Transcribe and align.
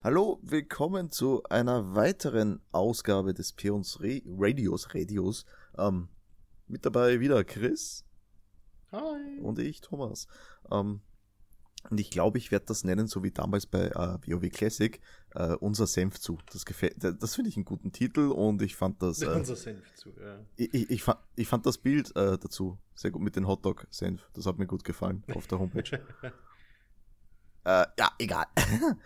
Hallo, 0.00 0.38
willkommen 0.42 1.10
zu 1.10 1.42
einer 1.50 1.96
weiteren 1.96 2.60
Ausgabe 2.70 3.34
des 3.34 3.52
Peons 3.52 4.00
Re 4.00 4.22
Radios. 4.26 4.94
Radios. 4.94 5.44
Ähm, 5.76 6.08
mit 6.68 6.86
dabei 6.86 7.18
wieder 7.18 7.42
Chris. 7.42 8.04
Hi. 8.92 9.40
Und 9.40 9.58
ich, 9.58 9.80
Thomas. 9.80 10.28
Ähm, 10.70 11.00
und 11.90 11.98
ich 11.98 12.12
glaube, 12.12 12.38
ich 12.38 12.52
werde 12.52 12.66
das 12.66 12.84
nennen, 12.84 13.08
so 13.08 13.24
wie 13.24 13.32
damals 13.32 13.66
bei 13.66 13.86
äh, 13.88 14.18
WoW 14.24 14.48
Classic, 14.50 15.00
äh, 15.34 15.54
unser 15.54 15.88
Senf 15.88 16.20
zu. 16.20 16.38
Das 16.52 16.64
gefällt, 16.64 17.02
das 17.02 17.34
finde 17.34 17.50
ich 17.50 17.56
einen 17.56 17.64
guten 17.64 17.90
Titel 17.90 18.30
und 18.30 18.62
ich 18.62 18.76
fand 18.76 19.02
das. 19.02 19.20
Äh, 19.22 19.26
unser 19.26 19.56
Senf 19.56 19.92
zu, 19.94 20.10
ja. 20.10 20.38
Ich, 20.54 20.74
ich, 20.74 20.90
ich, 20.90 21.02
fand, 21.02 21.18
ich 21.34 21.48
fand 21.48 21.66
das 21.66 21.76
Bild 21.76 22.14
äh, 22.14 22.38
dazu 22.38 22.78
sehr 22.94 23.10
gut 23.10 23.22
mit 23.22 23.34
den 23.34 23.48
Hotdog-Senf. 23.48 24.30
Das 24.32 24.46
hat 24.46 24.58
mir 24.58 24.68
gut 24.68 24.84
gefallen 24.84 25.24
auf 25.34 25.48
der 25.48 25.58
Homepage. 25.58 26.00
äh, 27.64 27.86
ja, 27.98 28.10
egal. 28.18 28.46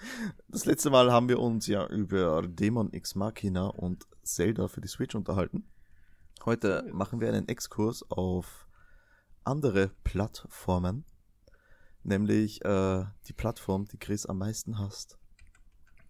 Das 0.49 0.67
letzte 0.67 0.91
Mal 0.91 1.11
haben 1.11 1.29
wir 1.29 1.39
uns 1.39 1.67
ja 1.67 1.87
über 1.87 2.43
Demon 2.43 2.93
X 2.93 3.15
Machina 3.15 3.69
und 3.69 4.07
Zelda 4.23 4.69
für 4.69 4.81
die 4.81 4.89
Switch 4.89 5.15
unterhalten. 5.15 5.65
Heute 6.45 6.85
machen 6.93 7.21
wir 7.21 7.29
einen 7.29 7.49
Exkurs 7.49 8.05
auf 8.11 8.67
andere 9.45 9.91
Plattformen 10.05 11.05
nämlich 12.05 12.65
äh, 12.65 13.05
die 13.27 13.33
Plattform, 13.33 13.87
die 13.87 13.99
Chris 13.99 14.27
am 14.27 14.39
meisten 14.39 14.79
hasst. 14.79 15.19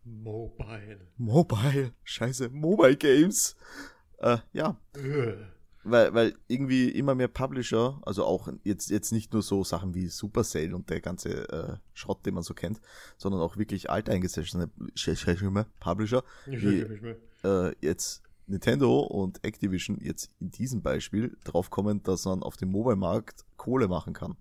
Mobile. 0.05 1.09
Mobile, 1.17 1.93
scheiße, 2.03 2.49
Mobile 2.51 2.97
Games. 2.97 3.57
Äh, 4.19 4.39
ja. 4.53 4.77
Weil, 5.85 6.15
weil 6.15 6.35
irgendwie 6.47 6.91
immer 6.91 7.17
mehr 7.17 7.27
Publisher, 7.27 8.01
also 8.03 8.25
auch 8.25 8.49
jetzt, 8.63 8.91
jetzt 8.91 9.11
nicht 9.11 9.33
nur 9.33 9.43
so 9.43 9.65
Sachen 9.65 9.95
wie 9.95 10.07
Supercell 10.07 10.75
und 10.75 10.89
der 10.91 11.01
ganze 11.01 11.49
äh, 11.49 11.77
Schrott, 11.93 12.25
den 12.25 12.35
man 12.35 12.45
so 12.45 12.55
kennt, 12.55 12.81
sondern 13.19 13.41
auch 13.41 13.57
wirklich 13.57 13.91
alteingesessene 13.91 14.71
Publisher, 15.81 16.23
wie 16.47 16.87
äh, 17.45 17.75
jetzt 17.81 18.23
Nintendo 18.47 19.01
und 19.01 19.45
Activision 19.45 19.99
jetzt 20.01 20.31
in 20.39 20.51
diesem 20.51 20.83
Beispiel 20.83 21.37
draufkommen, 21.45 22.03
dass 22.03 22.25
man 22.27 22.43
auf 22.43 22.57
dem 22.57 22.71
Mobile-Markt 22.71 23.45
Kohle 23.57 23.89
machen 23.89 24.13
kann. 24.13 24.37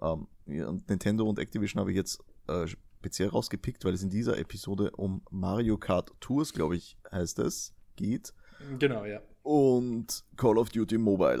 Ähm, 0.00 0.26
und 0.46 0.88
Nintendo 0.88 1.28
und 1.28 1.38
Activision 1.38 1.80
habe 1.80 1.90
ich 1.90 1.96
jetzt 1.96 2.22
äh, 2.48 2.66
speziell 2.66 3.28
rausgepickt, 3.28 3.84
weil 3.84 3.94
es 3.94 4.02
in 4.02 4.10
dieser 4.10 4.38
Episode 4.38 4.90
um 4.92 5.22
Mario 5.30 5.76
Kart 5.76 6.12
Tours, 6.20 6.52
glaube 6.52 6.76
ich, 6.76 6.96
heißt 7.10 7.38
es, 7.40 7.74
geht. 7.96 8.32
Genau, 8.78 9.04
ja. 9.04 9.20
Und 9.46 10.24
Call 10.36 10.58
of 10.58 10.70
Duty 10.70 10.98
Mobile. 10.98 11.40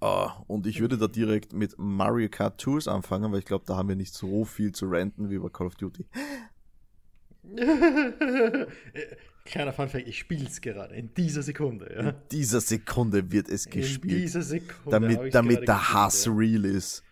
Uh, 0.00 0.28
und 0.46 0.68
ich 0.68 0.78
würde 0.80 0.96
da 0.96 1.08
direkt 1.08 1.52
mit 1.52 1.74
Mario 1.78 2.28
Kart 2.28 2.60
Tours 2.60 2.86
anfangen, 2.86 3.32
weil 3.32 3.40
ich 3.40 3.44
glaube, 3.44 3.64
da 3.66 3.76
haben 3.76 3.88
wir 3.88 3.96
nicht 3.96 4.14
so 4.14 4.44
viel 4.44 4.70
zu 4.70 4.86
renten 4.86 5.30
wie 5.30 5.38
bei 5.38 5.48
Call 5.48 5.66
of 5.66 5.74
Duty. 5.74 6.06
Kleiner 9.44 9.72
Funfact, 9.72 10.06
ich 10.06 10.16
spiele 10.16 10.46
es 10.46 10.60
gerade, 10.60 10.94
in 10.94 11.12
dieser 11.14 11.42
Sekunde. 11.42 11.92
Ja? 11.92 12.10
In 12.10 12.14
dieser 12.30 12.60
Sekunde 12.60 13.32
wird 13.32 13.48
es 13.48 13.68
gespielt. 13.68 14.14
In 14.14 14.20
dieser 14.20 14.42
Sekunde. 14.42 14.90
Damit, 14.90 15.34
damit 15.34 15.66
der 15.66 15.92
Hass 15.92 16.26
ja. 16.26 16.32
real 16.32 16.64
ist. 16.64 17.02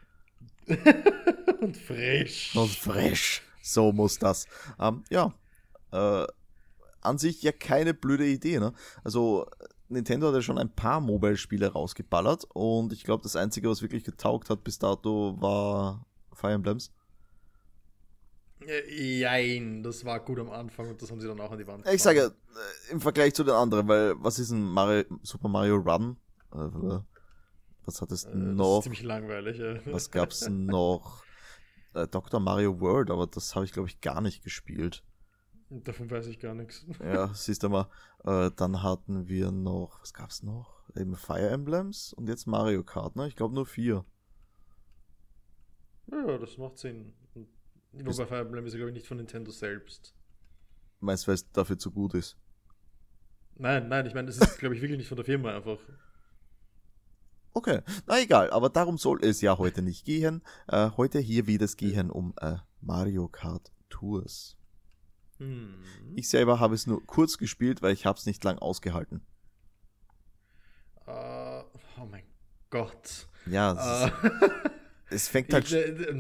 Und 1.61 1.77
frisch. 1.77 2.55
Und 2.55 2.71
frisch. 2.71 3.43
So 3.61 3.93
muss 3.93 4.21
das. 4.21 4.47
Ähm, 4.79 5.03
ja. 5.11 5.35
Äh, 5.91 6.27
an 7.01 7.19
sich 7.19 7.43
ja 7.43 7.53
keine 7.53 7.95
blöde 7.95 8.27
Idee, 8.27 8.59
ne? 8.59 8.73
Also, 9.05 9.47
Nintendo 9.89 10.29
hat 10.29 10.35
ja 10.35 10.43
schon 10.43 10.59
ein 10.59 10.75
paar 10.75 11.01
Mobile-Spiele 11.01 11.73
rausgeballert 11.73 12.47
und 12.53 12.93
ich 12.93 13.05
glaube, 13.05 13.23
das 13.23 13.37
Einzige, 13.37 13.71
was 13.71 13.83
wirklich 13.83 14.05
getaugt 14.05 14.51
hat 14.51 14.65
bis 14.65 14.79
dato, 14.79 15.37
war 15.41 16.07
Fire 16.35 16.53
Emblems. 16.53 16.93
Jein, 18.89 19.83
das 19.83 20.05
war 20.05 20.21
gut 20.21 20.39
am 20.41 20.51
Anfang 20.51 20.91
und 20.91 21.01
das 21.01 21.11
haben 21.11 21.21
sie 21.21 21.29
dann 21.29 21.41
auch 21.41 21.53
an 21.53 21.59
die 21.59 21.67
Wand. 21.67 21.87
Ich 21.89 22.03
sage, 22.03 22.21
äh, 22.21 22.93
im 22.93 23.01
Vergleich 23.01 23.33
zu 23.35 23.45
den 23.45 23.55
anderen, 23.55 23.89
weil 23.89 24.15
was 24.19 24.39
ist 24.39 24.51
ein 24.51 24.63
Mario, 24.63 25.05
Super 25.23 25.49
Mario 25.49 25.77
Run? 25.77 26.17
Äh, 26.53 27.01
was 27.85 28.03
hat 28.03 28.11
es 28.11 28.25
äh, 28.25 28.35
noch? 28.35 28.83
ziemlich 28.83 29.03
langweilig, 29.03 29.59
ja. 29.59 29.77
Was 29.93 30.11
gab's 30.11 30.49
noch? 30.49 31.25
Äh, 31.95 32.07
Dr. 32.07 32.39
Mario 32.39 32.81
World, 32.81 33.11
aber 33.11 33.27
das 33.27 33.55
habe 33.55 33.65
ich, 33.65 33.73
glaube 33.73 33.89
ich, 33.89 34.03
gar 34.03 34.21
nicht 34.21 34.45
gespielt. 34.45 35.03
Davon 35.71 36.11
weiß 36.11 36.27
ich 36.29 36.39
gar 36.39 36.55
nichts. 36.55 36.87
Ja, 37.01 37.33
siehst 37.35 37.63
du 37.63 37.69
mal. 37.69 37.89
Äh, 38.25 38.51
dann 38.57 38.83
hatten 38.83 39.29
wir 39.29 39.51
noch, 39.51 40.01
was 40.01 40.15
gab's 40.15 40.43
noch? 40.43 40.83
Eben 40.97 41.15
Fire 41.17 41.51
Emblems 41.51 42.13
und 42.15 42.29
jetzt 42.29 42.47
Mario 42.47 42.83
Kart, 42.83 43.17
ne? 43.17 43.29
Ich 43.29 43.37
glaube 43.37 43.55
nur 43.55 43.67
vier. 43.67 44.05
Ja, 46.11 46.39
das 46.39 46.57
macht 46.57 46.79
Sinn. 46.79 47.13
Wobei 47.93 48.27
Fire 48.27 48.41
Emblem 48.41 48.67
ist, 48.67 48.75
glaube 48.75 48.91
ich, 48.91 48.95
nicht 48.95 49.07
von 49.07 49.19
Nintendo 49.19 49.51
selbst. 49.51 50.15
Meinst 51.01 51.25
du, 51.25 51.29
weil 51.29 51.35
es 51.35 51.51
dafür 51.53 51.79
zu 51.79 51.91
gut 51.91 52.15
ist? 52.15 52.39
Nein, 53.57 53.89
nein, 53.89 54.07
ich 54.07 54.15
meine, 54.15 54.27
das 54.27 54.39
ist, 54.39 54.59
glaube 54.59 54.75
ich, 54.75 54.83
wirklich 54.83 54.99
nicht 54.99 55.09
von 55.09 55.17
der 55.17 55.25
Firma 55.25 55.55
einfach. 55.55 55.79
Okay, 57.53 57.81
na 58.07 58.21
egal, 58.21 58.51
aber 58.51 58.69
darum 58.69 58.99
soll 58.99 59.19
es 59.25 59.41
ja 59.41 59.59
heute 59.59 59.83
nicht 59.83 60.05
gehen. 60.05 60.43
Äh, 60.69 60.91
heute 60.97 61.19
hier 61.19 61.47
wird 61.47 61.63
es 61.63 61.77
gehen 61.77 62.11
um 62.11 62.35
äh, 62.41 62.57
Mario 62.81 63.27
Kart 63.29 63.73
Tours. 63.89 64.58
Hm. 65.39 65.75
Ich 66.15 66.29
selber 66.29 66.61
habe 66.61 66.75
es 66.75 66.87
nur 66.87 67.05
kurz 67.07 67.39
gespielt, 67.39 67.83
weil 67.83 67.93
ich 67.93 68.07
habe 68.07 68.19
es 68.19 68.27
nicht 68.27 68.43
lang 68.45 68.59
ausgehalten. 68.59 69.23
Uh, 71.07 71.63
oh 72.01 72.07
mein 72.11 72.25
Gott. 72.71 73.29
Ja, 73.47 73.73
uh. 74.07 74.29
es 75.11 75.29
fängt 75.29 75.53
halt. 75.53 75.67
Ich, 75.67 75.75
äh, 75.75 76.17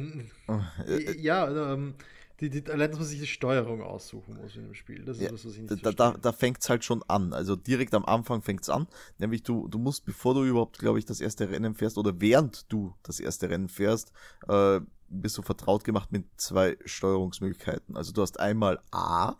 äh, 0.86 1.20
ja, 1.20 1.72
ähm, 1.72 1.94
die, 2.40 2.50
die, 2.50 2.70
allein, 2.70 2.90
dass 2.90 3.00
man 3.00 3.08
sich 3.08 3.18
die 3.18 3.26
Steuerung 3.26 3.82
aussuchen 3.82 4.36
muss 4.36 4.54
in 4.54 4.62
dem 4.62 4.74
Spiel. 4.74 5.04
Das 5.04 5.16
ist 5.16 5.24
ja, 5.24 5.32
was, 5.32 5.44
was 5.44 5.54
ich 5.54 5.62
nicht 5.62 5.84
Da, 5.84 5.90
da, 5.90 6.12
da 6.12 6.32
fängt 6.32 6.58
es 6.60 6.70
halt 6.70 6.84
schon 6.84 7.02
an. 7.08 7.32
Also 7.32 7.56
direkt 7.56 7.94
am 7.94 8.04
Anfang 8.04 8.42
fängt 8.42 8.62
es 8.62 8.68
an. 8.68 8.86
Nämlich 9.18 9.42
du, 9.42 9.66
du 9.66 9.78
musst, 9.78 10.04
bevor 10.04 10.34
du 10.34 10.44
überhaupt, 10.44 10.78
glaube 10.78 11.00
ich, 11.00 11.04
das 11.04 11.20
erste 11.20 11.50
Rennen 11.50 11.74
fährst 11.74 11.98
oder 11.98 12.20
während 12.20 12.72
du 12.72 12.94
das 13.02 13.18
erste 13.18 13.50
Rennen 13.50 13.68
fährst, 13.68 14.12
äh, 14.46 14.80
bist 15.08 15.38
du 15.38 15.42
vertraut 15.42 15.84
gemacht 15.84 16.12
mit 16.12 16.26
zwei 16.36 16.76
Steuerungsmöglichkeiten. 16.84 17.96
Also 17.96 18.12
du 18.12 18.22
hast 18.22 18.38
einmal 18.41 18.80
A, 18.91 19.34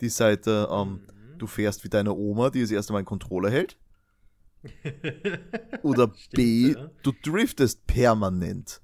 die 0.00 0.08
Seite, 0.08 0.68
ähm, 0.70 0.92
mhm. 0.92 1.38
du 1.38 1.46
fährst 1.46 1.84
wie 1.84 1.88
deine 1.88 2.14
Oma, 2.14 2.50
die 2.50 2.60
das 2.60 2.70
erste 2.70 2.92
Mal 2.92 3.00
einen 3.00 3.06
Controller 3.06 3.50
hält. 3.50 3.76
oder 5.82 6.12
Stimmt, 6.14 6.34
B, 6.34 6.72
ja. 6.72 6.90
du 7.02 7.12
driftest 7.22 7.86
permanent. 7.86 8.80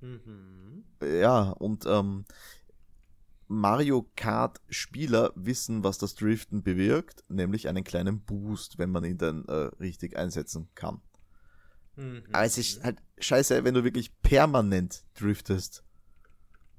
Mhm. 0.00 0.84
Ja, 1.02 1.50
und 1.50 1.86
ähm, 1.86 2.24
Mario 3.48 4.08
Kart-Spieler 4.16 5.32
wissen, 5.34 5.82
was 5.82 5.98
das 5.98 6.14
Driften 6.14 6.62
bewirkt, 6.62 7.24
nämlich 7.28 7.68
einen 7.68 7.84
kleinen 7.84 8.20
Boost, 8.20 8.78
wenn 8.78 8.90
man 8.90 9.04
ihn 9.04 9.18
dann 9.18 9.44
äh, 9.46 9.70
richtig 9.80 10.16
einsetzen 10.16 10.68
kann. 10.74 11.00
Mhm. 12.00 12.22
Aber 12.32 12.44
es 12.44 12.58
ist 12.58 12.82
halt 12.82 12.98
scheiße, 13.18 13.64
wenn 13.64 13.74
du 13.74 13.84
wirklich 13.84 14.10
permanent 14.22 15.04
driftest. 15.14 15.84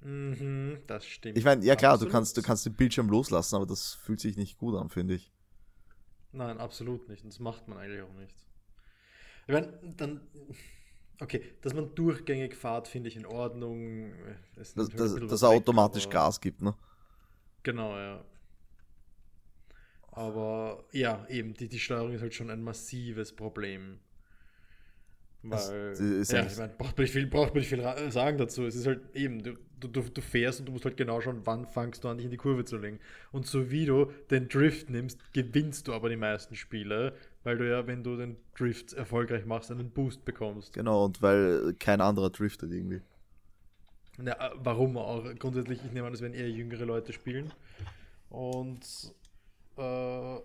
Mhm, 0.02 0.80
das 0.88 1.06
stimmt. 1.06 1.38
Ich 1.38 1.44
meine, 1.44 1.64
ja 1.64 1.76
klar, 1.76 1.98
du 1.98 2.08
kannst, 2.08 2.36
du 2.36 2.42
kannst 2.42 2.66
den 2.66 2.74
Bildschirm 2.74 3.09
loslassen, 3.09 3.56
aber 3.56 3.68
das 3.68 3.94
fühlt 3.94 4.20
sich 4.20 4.36
nicht 4.36 4.58
gut 4.58 4.76
an, 4.76 4.90
finde 4.90 5.14
ich. 5.14 5.31
Nein, 6.31 6.58
absolut 6.58 7.08
nicht. 7.08 7.24
Und 7.24 7.34
das 7.34 7.40
macht 7.40 7.68
man 7.68 7.78
eigentlich 7.78 8.02
auch 8.02 8.14
nicht. 8.14 8.36
Ich 9.48 9.54
meine, 9.54 9.74
dann 9.98 10.22
Okay, 11.22 11.44
dass 11.62 11.76
man 11.76 11.94
durchgängig 11.94 12.56
fahrt, 12.56 12.88
finde 12.88 13.08
ich 13.08 13.16
in 13.16 13.28
Ordnung. 13.28 14.12
dass, 14.56 14.74
dass, 14.74 14.90
dass 15.16 15.42
er 15.44 15.50
automatisch 15.50 16.06
aber... 16.06 16.14
Gas 16.14 16.42
gibt, 16.42 16.64
ne? 16.64 16.74
Genau, 17.62 17.96
ja. 17.96 18.26
Aber 20.08 20.84
ja, 20.92 21.28
eben, 21.30 21.54
die, 21.54 21.70
die 21.70 21.80
Steuerung 21.80 22.12
ist 22.12 22.22
halt 22.22 22.34
schon 22.34 22.50
ein 22.50 22.64
massives 22.64 23.36
Problem. 23.36 24.00
Weil, 25.44 25.96
ja, 25.97 26.46
ich 26.46 26.57
meine, 26.57 26.74
braucht 26.78 26.97
man 26.97 27.03
nicht 27.03 27.13
viel, 27.13 27.25
braucht 27.25 27.53
man 27.53 27.59
nicht 27.59 27.69
viel 27.69 28.12
sagen 28.12 28.38
dazu. 28.38 28.66
Es 28.66 28.75
ist 28.75 28.85
halt 28.85 29.02
eben, 29.16 29.41
du, 29.41 29.57
du, 29.79 30.02
du 30.02 30.22
fährst 30.22 30.59
und 30.59 30.68
du 30.68 30.72
musst 30.72 30.85
halt 30.85 30.97
genau 30.97 31.19
schauen, 31.19 31.41
wann 31.46 31.66
fangst 31.66 32.03
du 32.03 32.09
an, 32.09 32.18
dich 32.18 32.25
in 32.25 32.31
die 32.31 32.38
Kurve 32.38 32.63
zu 32.63 32.78
legen. 32.78 33.00
Und 33.31 33.48
so 33.48 33.71
wie 33.71 33.86
du 33.86 34.12
den 34.30 34.50
Drift 34.50 34.92
nimmst, 34.92 35.33
gewinnst 35.33 35.88
du 35.88 35.94
aber 35.94 36.10
die 36.10 36.16
meisten 36.16 36.56
Spiele, 36.56 37.16
weil 37.44 37.57
du 37.57 37.68
ja, 37.68 37.88
wenn 37.88 38.04
du 38.04 38.18
den 38.18 38.38
Drift 38.56 38.94
erfolgreich 38.94 39.45
machst, 39.45 39.71
einen 39.71 39.89
Boost 39.89 40.25
bekommst. 40.25 40.74
Genau, 40.74 41.06
und 41.06 41.24
weil 41.24 41.74
kein 41.80 42.01
anderer 42.01 42.30
driftet 42.30 42.71
irgendwie. 42.71 43.01
Ja, 44.24 44.51
warum 44.57 44.98
auch? 44.98 45.24
Grundsätzlich, 45.39 45.80
ich 45.83 45.92
nehme 45.92 46.06
an, 46.06 46.13
das 46.13 46.21
werden 46.21 46.36
eher 46.36 46.50
jüngere 46.50 46.86
Leute 46.86 47.13
spielen. 47.13 47.51
Und 48.30 48.86
äh, 49.77 50.36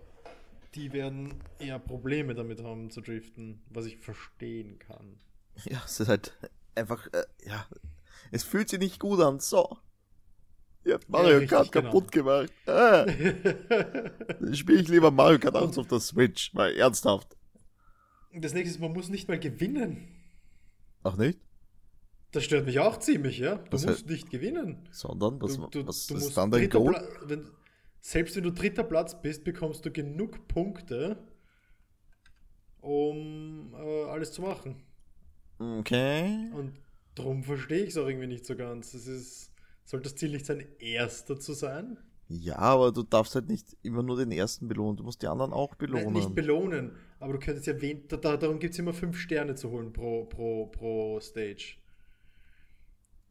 die 0.75 0.93
werden 0.93 1.43
eher 1.59 1.79
Probleme 1.79 2.35
damit 2.35 2.63
haben 2.63 2.89
zu 2.89 3.01
driften, 3.01 3.61
was 3.69 3.85
ich 3.85 3.97
verstehen 3.97 4.79
kann. 4.79 5.19
Ja, 5.65 5.81
es 5.85 5.99
ist 5.99 6.07
halt 6.07 6.37
einfach, 6.75 7.07
äh, 7.13 7.23
ja, 7.45 7.65
es 8.31 8.43
fühlt 8.43 8.69
sich 8.69 8.79
nicht 8.79 8.99
gut 8.99 9.19
an. 9.19 9.39
So, 9.39 9.77
Ihr 10.87 10.93
habt 10.93 11.09
Mario 11.09 11.39
ja, 11.39 11.47
Kart 11.47 11.69
genau. 11.69 11.85
kaputt 11.87 12.11
gemacht. 12.13 12.53
Ah. 12.65 13.05
Dann 13.05 14.55
spiele 14.55 14.79
ich 14.79 14.87
lieber 14.87 15.11
Mario 15.11 15.37
Kart 15.37 15.57
1 15.57 15.77
auf 15.77 15.87
der 15.87 15.99
Switch, 15.99 16.53
mal 16.53 16.73
ernsthaft. 16.73 17.35
Das 18.33 18.53
nächste 18.53 18.75
ist, 18.75 18.79
man 18.79 18.93
muss 18.93 19.09
nicht 19.09 19.27
mal 19.27 19.37
gewinnen. 19.37 20.07
Ach 21.03 21.17
nicht? 21.17 21.39
Das 22.31 22.45
stört 22.45 22.65
mich 22.65 22.79
auch 22.79 22.99
ziemlich, 22.99 23.39
ja. 23.39 23.55
Du 23.55 23.73
was 23.73 23.85
musst 23.85 23.99
halt, 23.99 24.09
nicht 24.09 24.29
gewinnen. 24.29 24.87
Sondern, 24.91 25.41
was, 25.41 25.57
du, 25.57 25.67
du, 25.67 25.87
was 25.87 26.07
du 26.07 26.15
ist 26.15 26.37
dann 26.37 26.51
dein 26.51 26.69
Goal? 26.69 26.95
wenn, 27.25 27.49
selbst 28.07 28.37
wenn 28.37 28.43
du 28.43 28.53
dritter 28.53 28.85
Platz 28.85 29.21
bist, 29.21 29.43
bekommst 29.43 29.85
du 29.85 29.91
genug 29.91 30.47
Punkte, 30.47 31.17
um 32.79 33.73
äh, 33.73 34.03
alles 34.05 34.31
zu 34.31 34.41
machen. 34.41 34.81
Okay. 35.59 36.49
Und 36.53 36.79
darum 37.15 37.43
verstehe 37.43 37.83
ich 37.83 37.89
es 37.89 37.97
auch 37.97 38.07
irgendwie 38.07 38.27
nicht 38.27 38.45
so 38.45 38.55
ganz. 38.55 38.93
Es 38.93 39.07
ist, 39.07 39.51
sollte 39.83 40.05
das 40.05 40.15
Ziel 40.15 40.31
nicht 40.31 40.45
sein, 40.45 40.65
Erster 40.79 41.37
zu 41.37 41.51
sein? 41.51 41.97
Ja, 42.29 42.55
aber 42.59 42.93
du 42.93 43.03
darfst 43.03 43.35
halt 43.35 43.49
nicht 43.49 43.75
immer 43.83 44.03
nur 44.03 44.15
den 44.15 44.31
ersten 44.31 44.69
belohnen, 44.69 44.95
du 44.95 45.03
musst 45.03 45.21
die 45.21 45.27
anderen 45.27 45.51
auch 45.51 45.75
belohnen. 45.75 46.05
Nein, 46.05 46.13
nicht 46.13 46.33
belohnen, 46.35 46.95
aber 47.19 47.33
du 47.33 47.39
könntest 47.39 47.67
ja 47.67 47.81
wen, 47.81 48.07
da, 48.07 48.37
darum 48.37 48.59
gibt 48.59 48.73
es 48.73 48.79
immer 48.79 48.93
fünf 48.93 49.19
Sterne 49.19 49.55
zu 49.55 49.69
holen 49.69 49.91
pro, 49.91 50.23
pro, 50.23 50.67
pro 50.67 51.19
Stage. 51.19 51.75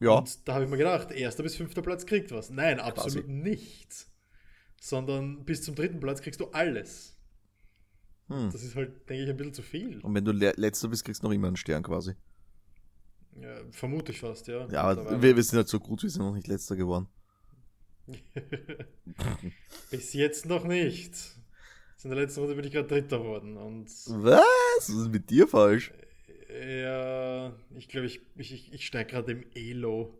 Ja. 0.00 0.18
Und 0.18 0.46
da 0.46 0.52
habe 0.52 0.64
ich 0.64 0.70
mir 0.70 0.76
gedacht, 0.76 1.12
erster 1.12 1.42
bis 1.42 1.56
fünfter 1.56 1.80
Platz 1.80 2.04
kriegt 2.04 2.30
was. 2.30 2.50
Nein, 2.50 2.78
absolut 2.78 3.24
Quasi. 3.24 3.32
nichts. 3.32 4.12
Sondern 4.80 5.44
bis 5.44 5.62
zum 5.62 5.74
dritten 5.74 6.00
Platz 6.00 6.20
kriegst 6.20 6.40
du 6.40 6.46
alles. 6.48 7.16
Hm. 8.28 8.50
Das 8.50 8.62
ist 8.62 8.74
halt, 8.74 9.08
denke 9.08 9.24
ich, 9.24 9.30
ein 9.30 9.36
bisschen 9.36 9.54
zu 9.54 9.62
viel. 9.62 10.00
Und 10.00 10.14
wenn 10.14 10.24
du 10.24 10.32
letzter 10.32 10.88
bist, 10.88 11.04
kriegst 11.04 11.22
du 11.22 11.26
noch 11.26 11.34
immer 11.34 11.46
einen 11.46 11.56
Stern 11.56 11.82
quasi. 11.82 12.14
Ja, 13.40 13.54
vermute 13.70 14.12
ich 14.12 14.20
fast, 14.20 14.46
ja. 14.48 14.66
Ja, 14.68 14.82
aber 14.82 15.22
wir, 15.22 15.36
wir 15.36 15.42
sind 15.42 15.58
halt 15.58 15.68
so 15.68 15.78
gut, 15.78 16.02
wir 16.02 16.10
sind 16.10 16.22
noch 16.22 16.34
nicht 16.34 16.48
letzter 16.48 16.76
geworden. 16.76 17.08
Bis 19.90 20.12
jetzt 20.12 20.46
noch 20.46 20.64
nicht. 20.64 21.12
In 22.06 22.10
der 22.10 22.20
letzten 22.20 22.38
Runde 22.38 22.54
bin 22.54 22.64
ich 22.64 22.72
gerade 22.72 22.86
Dritter 22.86 23.18
geworden. 23.18 23.56
Und 23.56 23.86
Was? 23.86 24.44
Was 24.76 24.88
ist 24.88 25.10
mit 25.10 25.28
dir 25.28 25.48
falsch? 25.48 25.92
Ja, 26.48 27.52
ich 27.74 27.88
glaube, 27.88 28.06
ich, 28.06 28.20
ich, 28.36 28.72
ich 28.72 28.86
steige 28.86 29.10
gerade 29.10 29.32
im 29.32 29.44
Elo. 29.56 30.16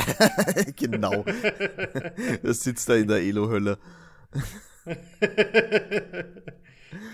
genau. 0.76 1.24
das 2.42 2.62
sitzt 2.62 2.88
da 2.88 2.94
in 2.94 3.08
der 3.08 3.18
Elo-Hölle. 3.18 3.78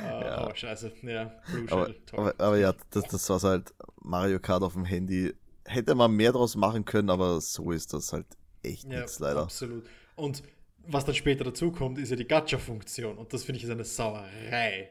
ah, 0.02 0.20
ja. 0.20 0.48
Oh, 0.48 0.54
scheiße. 0.54 0.92
Ja, 1.02 1.32
aber, 1.70 1.90
aber, 2.12 2.34
aber, 2.38 2.58
ja, 2.58 2.74
das, 2.90 3.04
das 3.04 3.28
war 3.28 3.40
halt 3.42 3.72
Mario 4.02 4.38
Kart 4.38 4.62
auf 4.62 4.74
dem 4.74 4.84
Handy. 4.84 5.34
Hätte 5.66 5.94
man 5.94 6.12
mehr 6.12 6.32
draus 6.32 6.56
machen 6.56 6.84
können, 6.84 7.10
aber 7.10 7.40
so 7.40 7.70
ist 7.72 7.92
das 7.92 8.12
halt 8.12 8.26
echt 8.62 8.84
ja, 8.84 8.98
nichts 8.98 9.18
leider. 9.18 9.42
Absolut. 9.42 9.84
Und 10.16 10.42
was 10.86 11.04
dann 11.04 11.14
später 11.14 11.44
dazu 11.44 11.72
kommt, 11.72 11.98
ist 11.98 12.10
ja 12.10 12.16
die 12.16 12.26
Gacha-Funktion. 12.26 13.16
Und 13.16 13.32
das 13.32 13.44
finde 13.44 13.58
ich 13.58 13.64
ist 13.64 13.70
eine 13.70 13.84
Sauerei. 13.84 14.90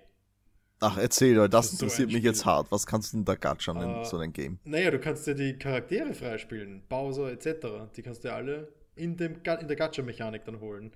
Ach, 0.80 0.98
erzähl, 0.98 1.38
weil 1.40 1.50
das, 1.50 1.72
das 1.72 1.74
interessiert 1.74 2.10
so 2.10 2.16
mich 2.16 2.24
jetzt 2.24 2.46
hart. 2.46 2.72
Was 2.72 2.86
kannst 2.86 3.14
du 3.14 3.18
denn 3.18 3.25
da 3.25 3.36
gatschern 3.36 3.78
uh, 3.78 3.81
in 3.81 3.90
äh, 4.02 4.06
so 4.06 4.18
einem 4.18 4.34
Game? 4.34 4.60
Naja, 4.66 4.92
du 4.92 5.00
kannst 5.00 5.25
ja 5.28 5.34
die 5.34 5.58
Charaktere 5.58 6.14
freispielen, 6.14 6.84
Bowser 6.90 7.31
etc. 7.31 7.92
Die 7.96 8.02
kannst 8.02 8.24
du 8.24 8.30
ja 8.30 8.36
alle 8.36 8.74
in, 8.96 9.16
dem, 9.16 9.36
in 9.36 9.68
der 9.68 9.78
Gacha-Mechanik 9.78 10.44
dann 10.46 10.60
holen. 10.60 10.92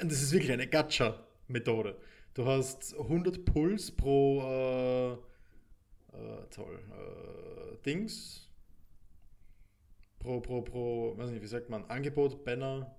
Und 0.00 0.10
das 0.10 0.22
ist 0.22 0.32
wirklich 0.32 0.52
eine 0.52 0.66
Gacha-Methode. 0.66 1.96
Du 2.34 2.46
hast 2.46 2.96
100 2.98 3.44
Puls 3.44 3.90
pro 3.90 4.42
äh, 4.42 5.12
äh, 6.16 6.46
toll, 6.50 6.78
äh, 6.90 7.76
Dings. 7.84 8.48
Pro, 10.18 10.40
pro, 10.40 10.62
pro, 10.62 11.18
weiß 11.18 11.30
nicht, 11.30 11.42
wie 11.42 11.46
sagt 11.46 11.68
man, 11.68 11.84
Angebot, 11.84 12.44
Banner, 12.44 12.96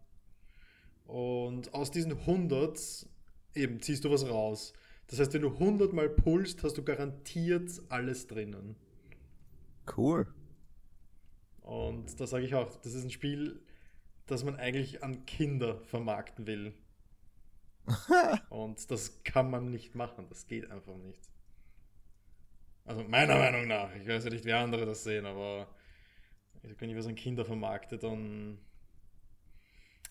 und 1.08 1.74
aus 1.74 1.92
diesen 1.92 2.12
100 2.12 3.08
eben 3.54 3.82
ziehst 3.82 4.04
du 4.06 4.12
was 4.12 4.28
raus. 4.28 4.74
Das 5.08 5.20
heißt, 5.20 5.34
wenn 5.34 5.42
du 5.42 5.52
100 5.52 5.94
mal 5.94 6.10
pulst, 6.10 6.64
hast 6.64 6.78
du 6.78 6.84
garantiert 6.84 7.70
alles 7.90 8.28
drinnen. 8.28 8.76
Cool. 9.96 10.28
Und 11.62 12.20
da 12.20 12.28
sage 12.28 12.46
ich 12.46 12.56
auch, 12.56 12.76
das 12.78 12.94
ist 12.94 13.04
ein 13.04 13.12
Spiel, 13.12 13.62
das 14.26 14.44
man 14.44 14.56
eigentlich 14.56 15.04
an 15.04 15.26
Kinder 15.26 15.80
vermarkten 15.82 16.48
will. 16.48 16.74
Und 18.50 18.90
das 18.90 19.24
kann 19.24 19.50
man 19.50 19.70
nicht 19.70 19.96
machen. 19.96 20.26
Das 20.30 20.48
geht 20.48 20.70
einfach 20.72 20.96
nicht. 20.98 21.22
Also 22.86 23.04
meiner 23.04 23.36
Meinung 23.38 23.68
nach. 23.68 23.96
Ich 23.96 24.08
weiß 24.08 24.26
ja 24.26 24.30
nicht, 24.30 24.46
wie 24.46 24.54
andere 24.54 24.86
das 24.86 25.04
sehen, 25.04 25.26
aber 25.26 25.68
wenn 26.62 26.90
ich 26.90 26.96
was 26.96 27.08
an 27.08 27.16
Kinder 27.16 27.46
vermarkte, 27.46 27.98
dann 27.98 28.60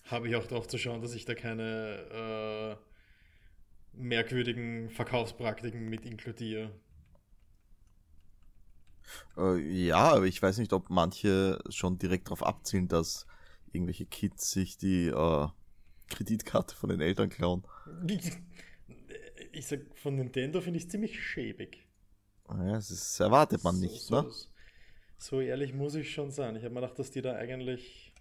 habe 0.07 0.29
ich 0.29 0.37
auch 0.37 0.47
darauf 0.47 0.69
zu 0.69 0.79
schauen, 0.79 1.01
dass 1.01 1.15
ich 1.15 1.25
da 1.25 1.35
keine 1.35 2.79
äh, 2.81 2.94
merkwürdigen 3.97 4.91
Verkaufspraktiken 4.91 5.89
mit 5.89 6.05
inkludiere. 6.05 6.71
Äh, 9.37 9.59
ja, 9.59 10.13
aber 10.15 10.25
ich 10.25 10.41
weiß 10.41 10.59
nicht, 10.59 10.73
ob 10.73 10.91
manche 10.91 11.59
schon 11.69 11.99
direkt 11.99 12.29
darauf 12.29 12.43
abzielen, 12.43 12.89
dass 12.89 13.27
irgendwelche 13.73 14.07
Kids 14.07 14.51
sich 14.51 14.77
die 14.77 15.09
äh, 15.09 15.49
Kreditkarte 16.09 16.75
von 16.75 16.91
den 16.91 17.01
Eltern 17.01 17.29
klauen. 17.29 17.65
Ich 19.57 19.69
sag, 19.69 19.83
von 19.95 20.17
Nintendo 20.17 20.61
finde 20.61 20.81
ich 20.81 20.91
ziemlich 20.91 21.23
schäbig. 21.23 21.87
Ja, 22.49 22.73
das 22.73 23.21
erwartet 23.21 23.63
man 23.63 23.77
so, 23.77 23.81
nicht, 23.83 24.03
so, 24.03 24.23
ne? 24.23 24.31
So 25.17 25.41
ehrlich 25.41 25.73
muss 25.73 25.95
ich 25.95 26.13
schon 26.13 26.33
sein. 26.33 26.57
Ich 26.57 26.65
habe 26.65 26.75
mir 26.75 26.81
gedacht, 26.81 26.99
dass 26.99 27.13
die 27.13 27.23
da 27.23 27.35
eigentlich 27.35 28.13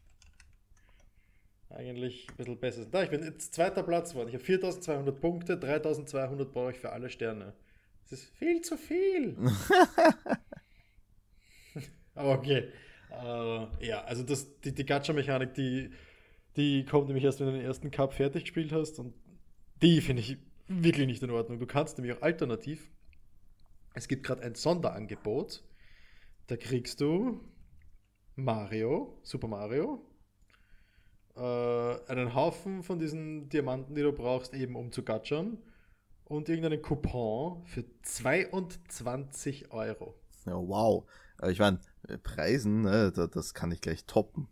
eigentlich 1.73 2.27
ein 2.29 2.35
bisschen 2.37 2.59
besser 2.59 2.81
sind. 2.81 2.93
Da, 2.93 3.03
ich 3.03 3.09
bin 3.09 3.23
jetzt 3.23 3.53
zweiter 3.53 3.83
Platz 3.83 4.11
geworden. 4.11 4.29
Ich 4.29 4.35
habe 4.35 4.43
4200 4.43 5.19
Punkte, 5.19 5.57
3200 5.57 6.51
brauche 6.51 6.71
ich 6.71 6.79
für 6.79 6.91
alle 6.91 7.09
Sterne. 7.09 7.53
Das 8.09 8.19
ist 8.19 8.29
viel 8.35 8.61
zu 8.61 8.77
viel. 8.77 9.35
Aber 12.15 12.33
okay. 12.33 12.69
Äh, 13.11 13.85
ja, 13.85 14.03
also 14.05 14.23
das, 14.23 14.59
die, 14.61 14.73
die 14.73 14.85
Gacha-Mechanik, 14.85 15.53
die, 15.53 15.91
die 16.55 16.85
kommt 16.85 17.07
nämlich 17.07 17.23
erst, 17.23 17.39
wenn 17.39 17.47
du 17.47 17.53
den 17.53 17.65
ersten 17.65 17.91
Cup 17.91 18.13
fertig 18.13 18.43
gespielt 18.43 18.71
hast. 18.71 18.99
Und 18.99 19.13
die 19.81 20.01
finde 20.01 20.21
ich 20.21 20.37
wirklich 20.67 21.07
nicht 21.07 21.23
in 21.23 21.31
Ordnung. 21.31 21.59
Du 21.59 21.65
kannst 21.65 21.97
nämlich 21.97 22.15
auch 22.17 22.21
alternativ. 22.21 22.91
Es 23.93 24.07
gibt 24.07 24.23
gerade 24.23 24.41
ein 24.41 24.55
Sonderangebot. 24.55 25.63
Da 26.47 26.57
kriegst 26.57 27.01
du 27.01 27.41
Mario, 28.35 29.19
Super 29.23 29.47
Mario, 29.47 30.03
äh, 31.35 31.39
einen 32.07 32.35
Haufen 32.35 32.83
von 32.83 32.99
diesen 32.99 33.49
Diamanten, 33.49 33.95
die 33.95 34.01
du 34.01 34.11
brauchst, 34.11 34.53
eben 34.53 34.75
um 34.75 34.91
zu 34.91 35.03
gatschern 35.03 35.57
und 36.25 36.49
irgendeinen 36.49 36.81
Coupon 36.81 37.65
für 37.65 37.83
22 38.03 39.71
Euro. 39.71 40.15
Ja, 40.45 40.55
wow. 40.55 41.05
Ich 41.47 41.59
meine, 41.59 41.79
äh, 42.07 42.17
Preisen, 42.17 42.81
ne, 42.81 43.11
das 43.11 43.53
kann 43.53 43.71
ich 43.71 43.81
gleich 43.81 44.05
toppen. 44.05 44.47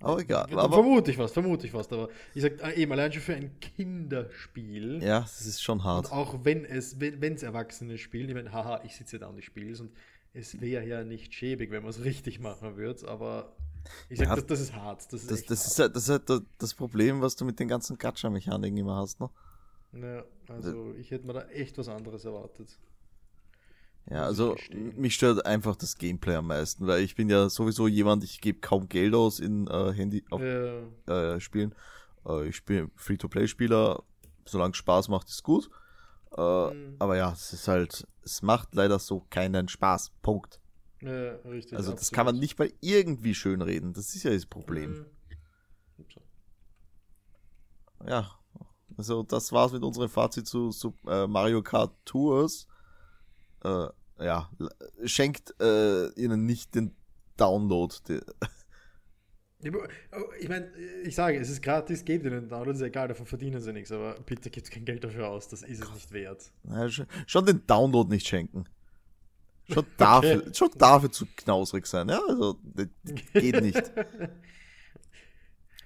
Aber 0.00 0.20
egal. 0.20 0.46
Aber, 0.52 0.74
vermute 0.74 1.10
ich 1.10 1.18
was, 1.18 1.32
vermute 1.32 1.66
ich 1.66 1.74
was. 1.74 1.90
Aber 1.90 2.08
ich 2.34 2.42
sag 2.42 2.62
äh, 2.62 2.74
eben, 2.74 2.92
allein 2.92 3.12
schon 3.12 3.22
für 3.22 3.34
ein 3.34 3.58
Kinderspiel. 3.58 5.02
Ja, 5.02 5.20
das 5.20 5.44
ist 5.44 5.62
schon 5.62 5.82
hart. 5.82 6.06
Und 6.06 6.12
auch 6.12 6.44
wenn 6.44 6.64
es, 6.64 7.00
wenn 7.00 7.34
es 7.34 7.42
Erwachsene 7.42 7.98
spielen, 7.98 8.28
ich 8.28 8.34
meine, 8.34 8.52
haha, 8.52 8.82
ich 8.84 8.94
sitze 8.94 9.18
da 9.18 9.26
und 9.26 9.38
ich 9.38 9.46
spiele 9.46 9.72
es 9.72 9.80
und 9.80 9.90
es 10.34 10.60
wäre 10.60 10.86
ja 10.86 11.02
nicht 11.02 11.34
schäbig, 11.34 11.70
wenn 11.70 11.82
man 11.82 11.90
es 11.90 12.04
richtig 12.04 12.38
machen 12.38 12.76
würde, 12.76 13.08
aber 13.08 13.56
ich 14.08 14.18
sag, 14.18 14.28
ja, 14.28 14.34
das, 14.36 14.46
das, 14.46 14.60
ist 14.60 14.74
hart. 14.74 15.12
Das 15.12 15.22
ist, 15.22 15.30
das, 15.30 15.44
das, 15.44 15.58
hart. 15.58 15.66
Ist 15.66 15.78
halt, 15.78 15.96
das 15.96 16.02
ist 16.04 16.28
halt 16.28 16.46
das 16.58 16.74
Problem, 16.74 17.20
was 17.20 17.36
du 17.36 17.44
mit 17.44 17.58
den 17.58 17.68
ganzen 17.68 17.98
Gacha-Mechaniken 17.98 18.76
immer 18.76 18.96
hast, 18.96 19.20
ne? 19.20 19.30
Ja, 19.92 20.24
also 20.48 20.92
ich 20.94 21.10
hätte 21.10 21.26
mir 21.26 21.32
da 21.32 21.42
echt 21.48 21.78
was 21.78 21.88
anderes 21.88 22.24
erwartet. 22.24 22.78
Ja, 24.10 24.24
also 24.24 24.56
mich 24.72 25.14
stört 25.14 25.44
einfach 25.44 25.76
das 25.76 25.98
Gameplay 25.98 26.36
am 26.36 26.46
meisten, 26.46 26.86
weil 26.86 27.02
ich 27.02 27.14
bin 27.14 27.28
ja 27.28 27.50
sowieso 27.50 27.86
jemand, 27.86 28.24
ich 28.24 28.40
gebe 28.40 28.60
kaum 28.60 28.88
Geld 28.88 29.14
aus 29.14 29.38
in 29.38 29.66
äh, 29.66 29.92
Handy 29.92 30.24
auf, 30.30 30.40
ja. 30.40 31.34
äh, 31.34 31.40
Spielen. 31.40 31.74
Äh, 32.26 32.48
ich 32.48 32.64
bin 32.64 32.90
Free-to-Play-Spieler, 32.96 34.02
solange 34.46 34.70
es 34.70 34.78
Spaß 34.78 35.08
macht, 35.08 35.28
ist 35.28 35.42
gut. 35.42 35.68
Äh, 36.36 36.40
mhm. 36.40 36.96
Aber 36.98 37.16
ja, 37.16 37.32
es 37.32 37.52
ist 37.52 37.68
halt, 37.68 38.06
es 38.24 38.40
macht 38.40 38.74
leider 38.74 38.98
so 38.98 39.26
keinen 39.28 39.68
Spaß. 39.68 40.12
Punkt. 40.22 40.58
Ja, 41.00 41.34
richtig. 41.48 41.76
Also 41.76 41.92
das 41.92 42.10
kann 42.10 42.26
man 42.26 42.38
nicht 42.38 42.58
mal 42.58 42.70
irgendwie 42.80 43.34
schön 43.34 43.62
reden. 43.62 43.92
Das 43.92 44.14
ist 44.14 44.22
ja 44.24 44.32
das 44.32 44.46
Problem. 44.46 45.06
Ja, 48.06 48.30
also 48.96 49.22
das 49.22 49.52
war's 49.52 49.72
mit 49.72 49.82
unserem 49.82 50.08
Fazit 50.08 50.46
zu, 50.46 50.70
zu 50.70 50.94
äh, 51.06 51.26
Mario 51.26 51.62
Kart 51.62 51.94
Tours. 52.04 52.66
Äh, 53.64 53.86
ja, 54.20 54.50
schenkt 55.04 55.54
äh, 55.60 56.08
ihnen 56.14 56.46
nicht 56.46 56.74
den 56.74 56.94
Download. 57.36 57.94
Oh, 59.60 60.22
ich 60.38 60.48
meine, 60.48 60.70
ich 61.02 61.16
sage, 61.16 61.36
es 61.36 61.50
ist 61.50 61.62
gratis, 61.62 62.04
gebt 62.04 62.24
ihnen 62.24 62.42
den 62.42 62.48
Download, 62.48 62.78
ist 62.78 62.80
egal, 62.80 63.08
davon 63.08 63.26
verdienen 63.26 63.60
sie 63.60 63.72
nichts, 63.72 63.90
aber 63.90 64.14
bitte 64.20 64.50
gibt 64.50 64.70
kein 64.70 64.84
Geld 64.84 65.02
dafür 65.02 65.28
aus, 65.28 65.48
das 65.48 65.62
ist 65.62 65.82
es 65.82 65.92
nicht 65.92 66.12
wert. 66.12 66.52
Ja, 66.62 66.88
schon 67.26 67.44
den 67.44 67.66
Download 67.66 68.08
nicht 68.08 68.28
schenken. 68.28 68.66
Schon 69.70 69.86
dafür, 69.96 70.38
okay. 70.38 70.54
schon 70.54 70.70
dafür 70.76 71.10
zu 71.10 71.26
knausrig 71.36 71.86
sein, 71.86 72.08
ja? 72.08 72.20
Also, 72.26 72.58
geht 73.34 73.60
nicht. 73.60 73.92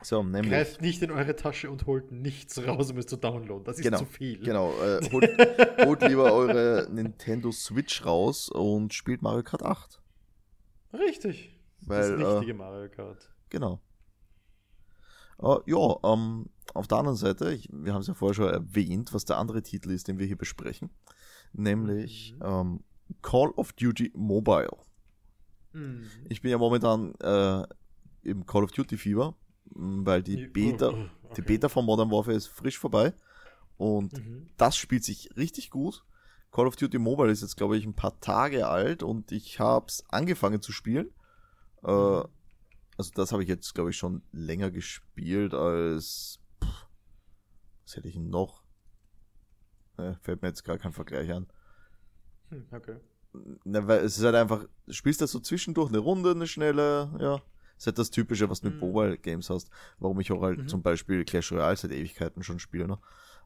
So, 0.05 0.23
nämlich. 0.23 0.51
Greift 0.51 0.83
nicht 0.83 1.01
in 1.03 1.11
eure 1.11 1.37
Tasche 1.37 1.71
und 1.71 1.87
holt 1.87 2.11
nichts 2.11 2.67
raus, 2.67 2.91
um 2.91 2.99
es 2.99 3.07
zu 3.07 3.17
downloaden. 3.17 3.65
Das 3.65 3.79
ist 3.79 3.85
genau, 3.85 3.99
zu 3.99 4.07
viel. 4.07 4.41
Genau. 4.41 4.73
Äh, 4.83 5.09
holt, 5.13 5.31
holt, 5.87 6.03
lieber 6.03 6.33
eure 6.33 6.89
Nintendo 6.91 7.53
Switch 7.53 8.05
raus 8.05 8.49
und 8.49 8.93
spielt 8.93 9.23
Mario 9.23 9.45
Kart 9.45 9.63
8. 9.63 10.03
Richtig. 10.95 11.57
Weil, 11.83 12.19
das 12.19 12.35
richtige 12.35 12.53
äh, 12.53 12.55
Mario 12.55 12.89
Kart. 12.91 13.31
Genau. 13.51 13.81
Uh, 15.41 15.61
ja, 15.67 16.13
ähm, 16.13 16.47
auf 16.75 16.87
der 16.87 16.99
anderen 16.99 17.17
Seite, 17.17 17.53
ich, 17.53 17.69
wir 17.73 17.95
haben 17.95 18.01
es 18.03 18.07
ja 18.07 18.15
vorher 18.15 18.35
schon 18.35 18.49
erwähnt, 18.49 19.13
was 19.13 19.25
der 19.25 19.39
andere 19.39 19.63
Titel 19.63 19.91
ist, 19.91 20.07
den 20.07 20.19
wir 20.19 20.27
hier 20.27 20.37
besprechen, 20.37 20.91
nämlich 21.53 22.35
mhm. 22.39 22.45
ähm, 22.45 22.85
Call 23.21 23.51
of 23.57 23.73
Duty 23.73 24.13
Mobile. 24.15 24.77
Mhm. 25.73 26.09
Ich 26.29 26.43
bin 26.43 26.51
ja 26.51 26.59
momentan 26.59 27.15
äh, 27.17 27.63
im 28.23 28.47
Call 28.47 28.65
of 28.65 28.73
Duty 28.73 28.97
Fieber, 28.97 29.35
weil 29.65 30.23
die 30.23 30.47
Beta, 30.47 30.91
oh, 30.91 31.09
okay. 31.25 31.35
die 31.37 31.43
Beta 31.43 31.69
von 31.69 31.85
Modern 31.85 32.11
Warfare 32.11 32.37
ist 32.37 32.49
frisch 32.49 32.79
vorbei 32.79 33.15
und 33.77 34.13
mhm. 34.13 34.51
das 34.57 34.77
spielt 34.77 35.05
sich 35.05 35.31
richtig 35.37 35.71
gut. 35.71 36.05
Call 36.51 36.67
of 36.67 36.77
Duty 36.77 36.99
Mobile 36.99 37.31
ist 37.31 37.41
jetzt, 37.41 37.57
glaube 37.57 37.79
ich, 37.79 37.87
ein 37.87 37.95
paar 37.95 38.21
Tage 38.21 38.69
alt 38.69 39.03
und 39.03 39.33
ich 39.33 39.59
habe 39.59 39.87
es 39.89 40.05
angefangen 40.11 40.61
zu 40.61 40.71
spielen. 40.71 41.11
Äh, 41.83 41.91
mhm. 41.91 42.29
also 42.97 43.11
das 43.15 43.33
habe 43.33 43.43
ich 43.43 43.49
jetzt, 43.49 43.75
glaube 43.75 43.91
ich, 43.91 43.97
schon 43.97 44.23
länger 44.33 44.71
gespielt 44.71 45.55
als... 45.55 46.39
Pff, 46.63 46.87
was 47.85 47.97
hätte 47.97 48.09
ich 48.09 48.17
noch? 48.17 48.63
Äh, 49.97 50.15
fällt 50.21 50.43
mir 50.43 50.49
jetzt 50.49 50.65
gar 50.65 50.79
kein 50.79 50.93
Vergleich 50.93 51.33
an. 51.33 51.47
Hm, 52.53 52.67
okay. 52.71 52.97
Na, 53.65 53.87
weil 53.87 54.01
es 54.01 54.19
ist 54.19 54.25
halt 54.25 54.35
einfach, 54.35 54.65
du 54.87 54.93
spielst 54.93 55.23
das 55.23 55.33
so 55.33 55.41
zwischendurch 55.41 55.89
eine 55.89 55.99
Runde, 55.99 56.33
eine 56.33 56.47
schnelle, 56.47 57.11
ja. 57.19 57.37
Das 57.37 57.85
ist 57.85 57.87
halt 57.87 57.99
das 57.99 58.11
Typische, 58.11 58.49
was 58.49 58.61
du 58.61 58.69
mit 58.69 58.75
mhm. 58.77 58.81
Mobile 58.81 59.19
Games 59.19 59.51
hast. 59.51 59.71
Warum 59.99 60.21
ich 60.21 60.31
auch 60.31 60.43
halt 60.43 60.59
mhm. 60.59 60.69
zum 60.69 60.83
Beispiel 60.83 61.25
Clash 61.25 61.51
Royale 61.51 61.77
seit 61.77 61.91
Ewigkeiten 61.91 62.43
schon 62.43 62.59
spiele, 62.59 62.87
ne? 62.87 62.99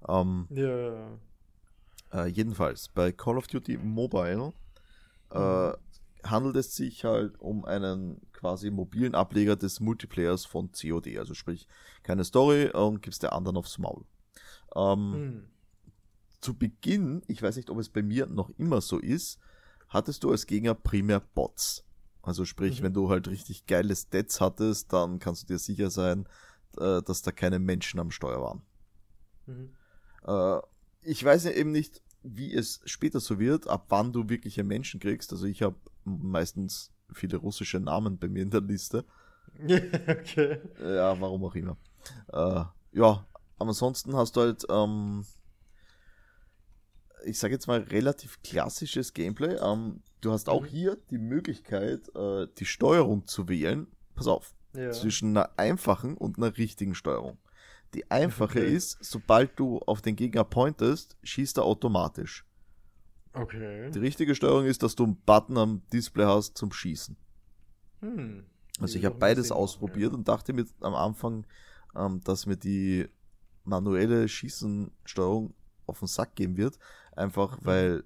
Ähm, 0.09 0.47
ja, 0.51 0.69
ja, 0.69 0.93
ja. 0.93 2.25
Äh, 2.25 2.27
jedenfalls, 2.27 2.89
bei 2.89 3.13
Call 3.13 3.39
of 3.39 3.47
Duty 3.47 3.79
Mobile 3.79 4.53
äh, 5.31 5.73
handelt 6.25 6.57
es 6.57 6.75
sich 6.77 7.05
halt 7.05 7.41
um 7.41 7.65
einen 7.65 8.21
quasi 8.33 8.71
mobilen 8.71 9.15
Ableger 9.15 9.57
des 9.57 9.81
Multiplayers 9.81 10.45
von 10.45 10.71
COD. 10.73 11.19
Also 11.19 11.35
sprich, 11.35 11.67
keine 12.03 12.25
Story 12.25 12.71
und 12.71 13.03
gibst 13.03 13.23
der 13.23 13.33
anderen 13.33 13.57
aufs 13.57 13.79
Maul. 13.79 14.05
Ähm, 14.75 15.13
hm. 15.15 15.45
Zu 16.47 16.55
Beginn, 16.55 17.23
ich 17.27 17.43
weiß 17.43 17.57
nicht, 17.57 17.71
ob 17.71 17.79
es 17.79 17.89
bei 17.89 18.05
mir 18.05 18.27
noch 18.27 18.51
immer 18.57 18.81
so 18.81 19.01
ist, 19.01 19.41
hattest 19.89 20.23
du 20.23 20.31
als 20.31 20.47
Gegner 20.47 20.75
primär 20.75 21.19
Bots. 21.19 21.85
Also 22.23 22.45
sprich, 22.45 22.79
mhm. 22.79 22.85
wenn 22.85 22.95
du 22.95 23.11
halt 23.11 23.27
richtig 23.27 23.67
geile 23.67 23.97
Stats 23.97 24.41
hattest, 24.41 24.93
dann 24.93 25.19
kannst 25.19 25.43
du 25.43 25.47
dir 25.49 25.59
sicher 25.59 25.91
sein, 25.91 26.29
äh, 26.79 27.03
dass 27.03 27.23
da 27.23 27.33
keine 27.33 27.59
Menschen 27.59 27.99
am 27.99 28.13
Steuer 28.13 28.41
waren. 28.41 28.63
Mhm. 29.47 29.71
Äh, 30.25 30.61
ich 31.03 31.25
weiß 31.25 31.47
ja 31.47 31.51
eben 31.51 31.73
nicht, 31.73 32.01
wie 32.23 32.55
es 32.55 32.81
später 32.85 33.19
so 33.19 33.41
wird, 33.41 33.67
ab 33.67 33.87
wann 33.89 34.13
du 34.13 34.29
wirkliche 34.29 34.63
Menschen 34.63 35.01
kriegst. 35.01 35.33
Also 35.33 35.47
ich 35.47 35.63
habe 35.63 35.75
meistens 36.05 36.93
viele 37.13 37.39
russische 37.39 37.81
Namen 37.81 38.19
bei 38.19 38.29
mir 38.29 38.45
in 38.45 38.51
der 38.51 38.61
Liste. 38.61 39.05
okay. 39.65 40.61
Ja, 40.81 41.21
warum 41.21 41.45
auch 41.45 41.57
immer. 41.57 41.77
Äh, 42.33 42.63
ja, 42.93 43.27
aber 43.59 43.69
ansonsten 43.71 44.15
hast 44.15 44.37
du 44.37 44.43
halt, 44.43 44.65
ähm, 44.71 45.25
ich 47.27 47.39
sage 47.39 47.55
jetzt 47.55 47.67
mal, 47.67 47.81
relativ 47.81 48.43
klassisches 48.43 49.13
Gameplay. 49.13 49.57
Ähm, 49.61 50.03
du 50.21 50.33
hast 50.33 50.49
auch 50.49 50.63
mhm. 50.63 50.67
hier 50.67 50.99
die 51.11 51.19
Möglichkeit, 51.19 52.15
äh, 52.15 52.47
die 52.59 52.65
Steuerung 52.65 53.27
zu 53.27 53.49
wählen. 53.49 53.87
Pass 54.15 54.27
auf. 54.27 54.55
Ja. 54.75 54.93
Zwischen 54.93 55.31
einer 55.31 55.51
einfachen 55.59 56.17
und 56.17 56.39
einer 56.39 56.57
richtigen 56.57 56.95
Steuerung. 56.95 57.39
Die 57.95 58.11
einfache 58.11 58.59
okay. 58.61 58.75
ist, 58.75 58.99
sobald 59.01 59.59
du 59.59 59.79
auf 59.81 60.03
den 60.03 60.17
Gegner 60.17 60.45
pointest, 60.45 61.17
schießt 61.23 61.59
er 61.59 61.65
automatisch. 61.65 62.45
Okay. 63.33 63.91
Die 63.91 63.99
richtige 63.99 64.35
Steuerung 64.35 64.65
ist, 64.65 64.83
dass 64.83 64.95
du 64.95 65.05
einen 65.05 65.17
Button 65.17 65.59
am 65.59 65.83
Display 65.93 66.25
hast 66.25 66.57
zum 66.57 66.73
Schießen. 66.73 67.17
Hm. 68.01 68.45
Also 68.81 68.99
ich 68.99 69.05
habe 69.05 69.17
beides 69.17 69.53
ausprobiert 69.53 70.13
ja. 70.13 70.19
und 70.19 70.29
dachte 70.29 70.53
mir 70.53 70.67
am 70.81 70.95
Anfang, 70.95 71.47
ähm, 71.95 72.21
dass 72.25 72.47
mir 72.47 72.57
die 72.57 73.09
manuelle 73.65 74.29
Schießensteuerung 74.29 75.55
auf 75.87 76.01
den 76.01 76.09
Sack 76.09 76.35
gehen 76.35 76.57
wird. 76.57 76.79
Einfach 77.13 77.61
mhm. 77.61 77.67
weil 77.67 78.05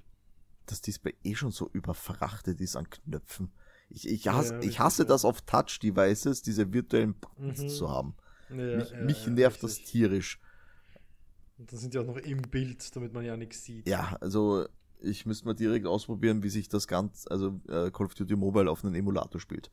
das 0.67 0.81
Display 0.81 1.15
eh 1.25 1.35
schon 1.35 1.51
so 1.51 1.69
überfrachtet 1.73 2.61
ist 2.61 2.77
an 2.77 2.89
Knöpfen. 2.89 3.53
Ich, 3.89 4.09
ich 4.09 4.29
hasse, 4.29 4.55
ja, 4.55 4.61
ich 4.61 4.79
hasse 4.79 5.05
das 5.05 5.25
auf 5.25 5.41
Touch-Devices, 5.43 6.43
diese 6.43 6.73
virtuellen 6.73 7.15
Buttons 7.15 7.61
mhm. 7.61 7.69
zu 7.69 7.91
haben. 7.91 8.15
Ja, 8.49 8.57
mich, 8.57 8.91
ja, 8.91 9.01
mich 9.01 9.27
nervt 9.27 9.63
das 9.63 9.83
tierisch. 9.83 10.41
Und 11.59 11.73
dann 11.73 11.79
sind 11.79 11.95
ja 11.95 12.01
auch 12.01 12.07
noch 12.07 12.17
im 12.17 12.43
Bild, 12.43 12.95
damit 12.95 13.13
man 13.13 13.25
ja 13.25 13.37
nichts 13.37 13.65
sieht. 13.65 13.89
Ja, 13.89 14.17
also 14.21 14.67
ich 15.01 15.27
müsste 15.27 15.47
mal 15.47 15.55
direkt 15.55 15.87
ausprobieren, 15.87 16.43
wie 16.43 16.51
sich 16.51 16.69
das 16.69 16.87
Ganze, 16.87 17.31
also 17.31 17.61
äh, 17.69 17.91
Call 17.91 18.07
of 18.07 18.15
Duty 18.15 18.37
Mobile 18.37 18.71
auf 18.71 18.85
einem 18.85 18.95
Emulator 18.95 19.41
spielt. 19.41 19.71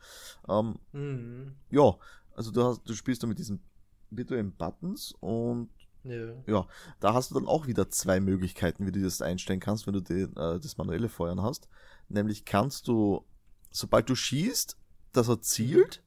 Ähm, 0.50 0.80
mhm. 0.94 1.56
Ja, 1.70 1.96
also 2.36 2.52
du, 2.52 2.64
hast, 2.64 2.82
du 2.90 2.94
spielst 2.94 3.24
da 3.24 3.28
mit 3.28 3.40
diesen 3.40 3.62
virtuellen 4.10 4.52
Buttons 4.52 5.14
und 5.20 5.70
ja. 6.10 6.34
ja, 6.46 6.68
da 7.00 7.14
hast 7.14 7.32
du 7.32 7.36
dann 7.36 7.48
auch 7.48 7.68
wieder 7.68 7.90
zwei 7.90 8.20
Möglichkeiten, 8.20 8.86
wie 8.86 8.92
du 8.92 9.02
das 9.02 9.22
einstellen 9.22 9.60
kannst, 9.60 9.88
wenn 9.88 9.94
du 9.94 10.02
den, 10.02 10.36
äh, 10.36 10.60
das 10.60 10.78
manuelle 10.78 11.10
Feuern 11.10 11.42
hast. 11.42 11.70
Nämlich 12.10 12.46
kannst 12.46 12.88
du, 12.88 13.26
sobald 13.72 14.10
du 14.10 14.16
schießt, 14.16 14.78
dass 15.12 15.30
er 15.30 15.42
zielt, 15.42 16.04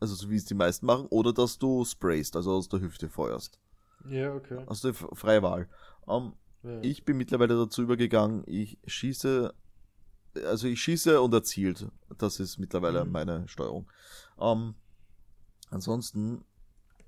also 0.00 0.14
so 0.14 0.30
wie 0.30 0.36
es 0.36 0.44
die 0.44 0.54
meisten 0.54 0.86
machen, 0.86 1.06
oder 1.10 1.32
dass 1.32 1.58
du 1.58 1.84
sprayst, 1.84 2.36
also 2.36 2.52
aus 2.52 2.68
der 2.68 2.80
Hüfte 2.80 3.08
feuerst. 3.08 3.58
Ja, 4.08 4.34
okay. 4.34 4.62
Also 4.66 4.92
freie 4.92 5.42
Wahl. 5.42 5.68
Um, 6.06 6.34
ähm, 6.64 6.70
ja. 6.70 6.80
Ich 6.82 7.04
bin 7.04 7.16
mittlerweile 7.16 7.56
dazu 7.56 7.82
übergegangen, 7.82 8.42
ich 8.46 8.78
schieße, 8.86 9.54
also 10.44 10.68
ich 10.68 10.80
schieße 10.80 11.20
und 11.20 11.34
erzielt. 11.34 11.88
Das 12.16 12.40
ist 12.40 12.58
mittlerweile 12.58 13.04
mhm. 13.04 13.12
meine 13.12 13.48
Steuerung. 13.48 13.90
Um, 14.36 14.58
ähm, 14.58 14.74
ansonsten 15.70 16.44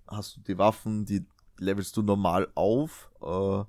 hast 0.07 0.37
du 0.37 0.41
die 0.41 0.59
Waffen, 0.59 1.05
die 1.05 1.25
levelst 1.61 1.97
du 1.97 2.03
normal 2.03 2.49
auf, 2.55 3.11
äh, 3.23 3.65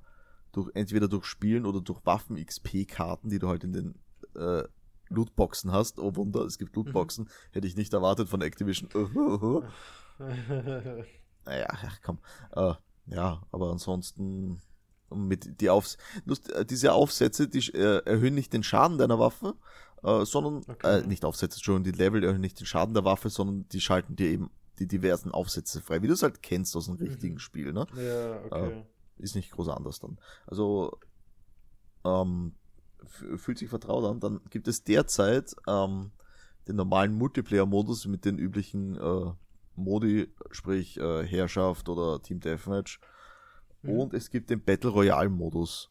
durch, 0.52 0.72
entweder 0.74 1.08
durch 1.08 1.26
Spielen 1.26 1.66
oder 1.66 1.82
durch 1.82 2.00
Waffen-XP-Karten, 2.06 3.30
die 3.30 3.40
du 3.40 3.48
halt 3.48 3.64
in 3.64 3.74
den 3.74 3.96
äh, 4.36 4.64
Lootboxen 5.10 5.72
hast. 5.72 6.00
Oh 6.00 6.16
Wunder, 6.16 6.42
es 6.42 6.58
gibt 6.58 6.76
Lootboxen. 6.76 7.26
Mhm. 7.26 7.30
Hätte 7.52 7.68
ich 7.68 7.76
nicht 7.76 7.94
erwartet 7.94 8.30
von 8.30 8.42
Activision. 8.42 8.90
naja, 11.46 11.68
ach 11.70 12.00
komm. 12.02 12.20
Äh, 12.56 12.74
ja, 13.08 13.42
aber 13.52 13.72
ansonsten 13.72 14.62
mit 15.14 15.60
die 15.60 15.70
Aufs 15.70 15.98
äh, 16.54 16.66
diese 16.66 16.94
Aufsätze, 16.94 17.48
die 17.48 17.60
äh, 17.74 18.02
erhöhen 18.06 18.36
nicht 18.36 18.54
den 18.54 18.64
Schaden 18.64 18.98
deiner 18.98 19.20
Waffe, 19.20 19.56
äh, 20.04 20.26
sondern 20.26 20.64
okay. 20.68 21.00
äh, 21.00 21.08
nicht 21.08 21.26
Aufsätze, 21.26 21.60
schon 21.60 21.84
die 21.84 21.92
Level 21.92 22.24
erhöhen 22.24 22.42
nicht 22.42 22.60
den 22.60 22.66
Schaden 22.66 22.94
der 22.94 23.04
Waffe, 23.04 23.30
sondern 23.30 23.68
die 23.70 23.82
schalten 23.82 24.16
dir 24.16 24.30
eben 24.30 24.52
die 24.80 24.88
diversen 24.88 25.32
Aufsätze 25.32 25.82
frei, 25.82 26.02
wie 26.02 26.08
du 26.08 26.14
es 26.14 26.24
halt 26.24 26.42
kennst 26.42 26.76
aus 26.76 26.88
einem 26.88 27.00
mhm. 27.00 27.08
richtigen 27.08 27.40
Spiel, 27.40 27.74
ne? 27.74 27.86
Ja, 27.96 28.44
okay. 28.46 28.72
Äh, 28.72 28.84
ist 29.24 29.36
nicht 29.36 29.52
groß 29.52 29.70
anders 29.70 30.00
dann. 30.00 30.18
Also 30.48 30.98
ähm, 32.04 32.54
fühlt 33.06 33.58
sich 33.58 33.70
vertraut 33.70 34.04
an. 34.06 34.20
Dann 34.20 34.42
gibt 34.50 34.68
es 34.68 34.84
derzeit 34.84 35.56
ähm, 35.68 36.12
den 36.68 36.76
normalen 36.76 37.14
Multiplayer-Modus 37.14 38.08
mit 38.08 38.26
den 38.26 38.38
üblichen 38.38 38.96
äh, 38.98 39.32
Modi, 39.76 40.34
sprich 40.52 40.98
äh, 40.98 41.26
Herrschaft 41.26 41.90
oder 41.90 42.22
Team 42.22 42.40
Deathmatch. 42.40 43.00
Mhm. 43.82 43.90
Und 43.90 44.14
es 44.14 44.30
gibt 44.30 44.50
den 44.50 44.64
Battle 44.64 44.92
Royale-Modus. 44.92 45.90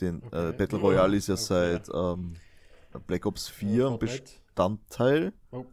Den 0.00 0.22
äh, 0.22 0.26
okay. 0.26 0.48
äh, 0.48 0.52
Battle 0.52 0.78
Royale 0.78 1.16
ist 1.16 1.28
ja 1.28 1.34
okay. 1.34 1.42
seit 1.42 1.88
ähm, 1.92 2.34
Black 3.06 3.26
Ops 3.26 3.48
4 3.48 3.88
ein 3.88 3.98
Bestandteil. 3.98 5.32
Oh. 5.50 5.64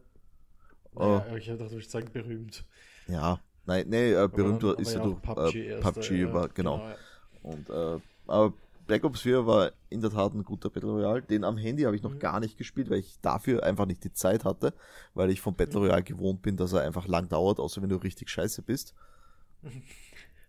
Ja, 0.98 1.18
äh, 1.26 1.38
ich 1.38 1.46
dachte, 1.46 1.70
würdest 1.70 1.90
sagen 1.90 2.10
berühmt. 2.12 2.64
Ja, 3.06 3.40
nein, 3.66 3.86
nee, 3.88 4.12
äh, 4.12 4.28
berühmt 4.28 4.64
aber, 4.64 4.78
ist 4.78 4.96
aber 4.96 5.08
ja, 5.08 5.12
durch 5.12 5.22
PUBG, 5.22 5.68
äh, 5.68 5.80
PUBG 5.80 6.32
war, 6.32 6.48
genau. 6.48 6.78
genau. 6.78 6.94
Und 7.42 7.70
äh, 7.70 8.00
aber 8.26 8.52
Black 8.88 9.04
Ops 9.04 9.20
4 9.20 9.46
war 9.46 9.72
in 9.90 10.00
der 10.00 10.10
Tat 10.10 10.32
ein 10.32 10.44
guter 10.44 10.70
Battle 10.70 10.90
Royale. 10.90 11.22
Den 11.22 11.44
am 11.44 11.58
Handy 11.58 11.82
habe 11.82 11.94
ich 11.94 12.02
noch 12.02 12.14
mhm. 12.14 12.18
gar 12.18 12.40
nicht 12.40 12.56
gespielt, 12.56 12.88
weil 12.88 12.98
ich 12.98 13.20
dafür 13.20 13.62
einfach 13.62 13.84
nicht 13.84 14.02
die 14.02 14.12
Zeit 14.14 14.46
hatte, 14.46 14.72
weil 15.12 15.30
ich 15.30 15.42
vom 15.42 15.54
Battle 15.54 15.78
mhm. 15.78 15.86
Royale 15.86 16.02
gewohnt 16.02 16.40
bin, 16.40 16.56
dass 16.56 16.72
er 16.72 16.82
einfach 16.82 17.06
lang 17.06 17.28
dauert, 17.28 17.60
außer 17.60 17.82
wenn 17.82 17.90
du 17.90 17.96
richtig 17.96 18.30
scheiße 18.30 18.62
bist. 18.62 18.94
das 19.62 19.72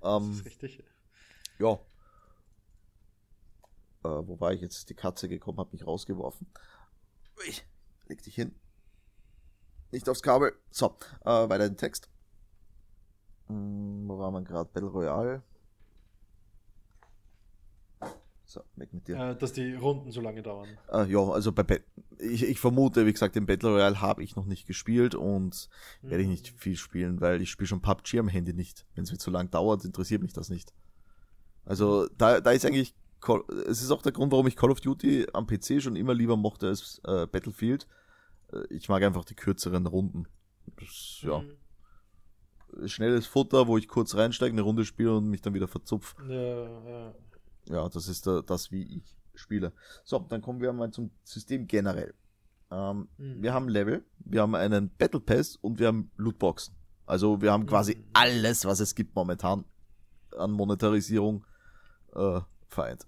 ähm, 0.01 0.32
ist 0.32 0.46
richtig. 0.46 0.84
Ja. 1.60 1.74
Äh, 4.03 4.27
wo 4.27 4.39
war 4.39 4.53
ich 4.53 4.62
jetzt? 4.62 4.89
Die 4.89 4.94
Katze 4.94 5.27
gekommen, 5.27 5.60
hat 5.60 5.74
mich 5.74 5.86
rausgeworfen. 5.86 6.48
Ui, 7.39 7.53
leg 8.08 8.24
dich 8.24 8.36
hin. 8.36 8.56
Nicht 9.91 10.08
aufs 10.10 10.22
Kabel. 10.22 10.53
So, 10.72 10.96
äh, 11.25 11.29
weiter 11.50 11.67
den 11.67 11.77
Text. 11.77 12.10
Hm, 13.48 14.08
wo 14.08 14.19
war 14.19 14.31
man 14.31 14.46
gerade? 14.46 14.69
Battle 14.72 14.89
Royale. 14.89 15.43
So, 18.50 18.62
weg 18.77 18.91
mit 18.93 19.08
dir. 19.08 19.15
Äh, 19.15 19.36
dass 19.38 19.53
die 19.53 19.75
Runden 19.75 20.12
so 20.12 20.22
lange 20.22 20.41
dauern. 20.41 20.67
Äh, 20.91 21.05
ja, 21.05 21.19
also 21.19 21.51
bei 21.51 21.62
Be 21.62 21.81
ich, 22.17 22.43
ich 22.43 22.60
vermute, 22.60 23.05
wie 23.05 23.13
gesagt, 23.13 23.36
den 23.36 23.46
Battle 23.46 23.69
Royale 23.69 24.01
habe 24.01 24.24
ich 24.24 24.36
noch 24.36 24.46
nicht 24.46 24.65
gespielt 24.65 25.13
und 25.13 25.69
mhm. 26.01 26.10
werde 26.10 26.24
ich 26.24 26.29
nicht 26.29 26.48
viel 26.58 26.75
spielen, 26.75 27.22
weil 27.22 27.43
ich 27.43 27.51
spiele 27.51 27.67
schon 27.67 27.81
PUBG 27.81 28.17
am 28.17 28.27
Handy 28.27 28.53
nicht. 28.53 28.88
Wenn 28.96 29.03
es 29.03 29.12
mir 29.12 29.19
zu 29.19 29.29
lang 29.29 29.51
dauert, 29.51 29.86
interessiert 29.86 30.24
mich 30.24 30.34
das 30.34 30.50
nicht. 30.50 30.74
Also 31.63 32.08
da, 32.17 32.41
da 32.41 32.50
ist 32.50 32.65
eigentlich, 32.65 32.96
es 33.67 33.84
ist 33.84 33.91
auch 33.91 34.01
der 34.01 34.13
Grund, 34.13 34.31
warum 34.31 34.48
ich 34.48 34.55
Call 34.55 34.72
of 34.72 34.81
Duty 34.81 35.27
am 35.34 35.46
PC 35.46 35.79
schon 35.79 35.96
immer 35.96 36.15
lieber 36.15 36.36
mochte 36.36 36.67
als 36.67 37.00
äh, 37.05 37.27
Battlefield, 37.27 37.88
ich 38.70 38.89
mag 38.89 39.03
einfach 39.03 39.25
die 39.25 39.36
kürzeren 39.36 39.86
Runden. 39.86 40.27
Das, 40.77 41.20
ja. 41.22 41.39
Mhm. 41.39 42.88
Schnelles 42.88 43.25
Futter, 43.25 43.68
wo 43.68 43.77
ich 43.77 43.88
kurz 43.88 44.15
reinsteige, 44.15 44.53
eine 44.53 44.62
Runde 44.62 44.86
spiele 44.86 45.18
und 45.18 45.29
mich 45.29 45.41
dann 45.41 45.53
wieder 45.53 45.68
verzupf. 45.68 46.15
Ja, 46.27 46.89
ja. 46.89 47.15
Ja, 47.68 47.89
das 47.89 48.08
ist 48.08 48.25
da, 48.27 48.41
das, 48.41 48.72
wie 48.72 48.98
ich 48.98 49.15
spiele. 49.36 49.74
So, 50.03 50.20
dann 50.20 50.41
kommen 50.41 50.62
wir 50.62 50.74
mal 50.74 50.91
zum 50.91 51.12
System 51.24 51.68
generell. 51.68 52.13
Ähm, 52.72 53.08
mhm. 53.18 53.41
Wir 53.41 53.53
haben 53.53 53.70
Level, 53.70 54.03
wir 54.20 54.41
haben 54.41 54.56
einen 54.56 54.89
Battle 54.89 55.20
Pass 55.20 55.56
und 55.56 55.79
wir 55.79 55.88
haben 55.88 56.12
Lootboxen. 56.18 56.75
Also 57.06 57.41
wir 57.41 57.51
haben 57.51 57.65
quasi 57.65 57.96
mhm. 57.96 58.03
alles, 58.13 58.65
was 58.65 58.79
es 58.79 58.94
gibt 58.94 59.15
momentan 59.15 59.65
an 60.38 60.51
Monetarisierung 60.51 61.46
äh, 62.15 62.41
vereint. 62.68 63.08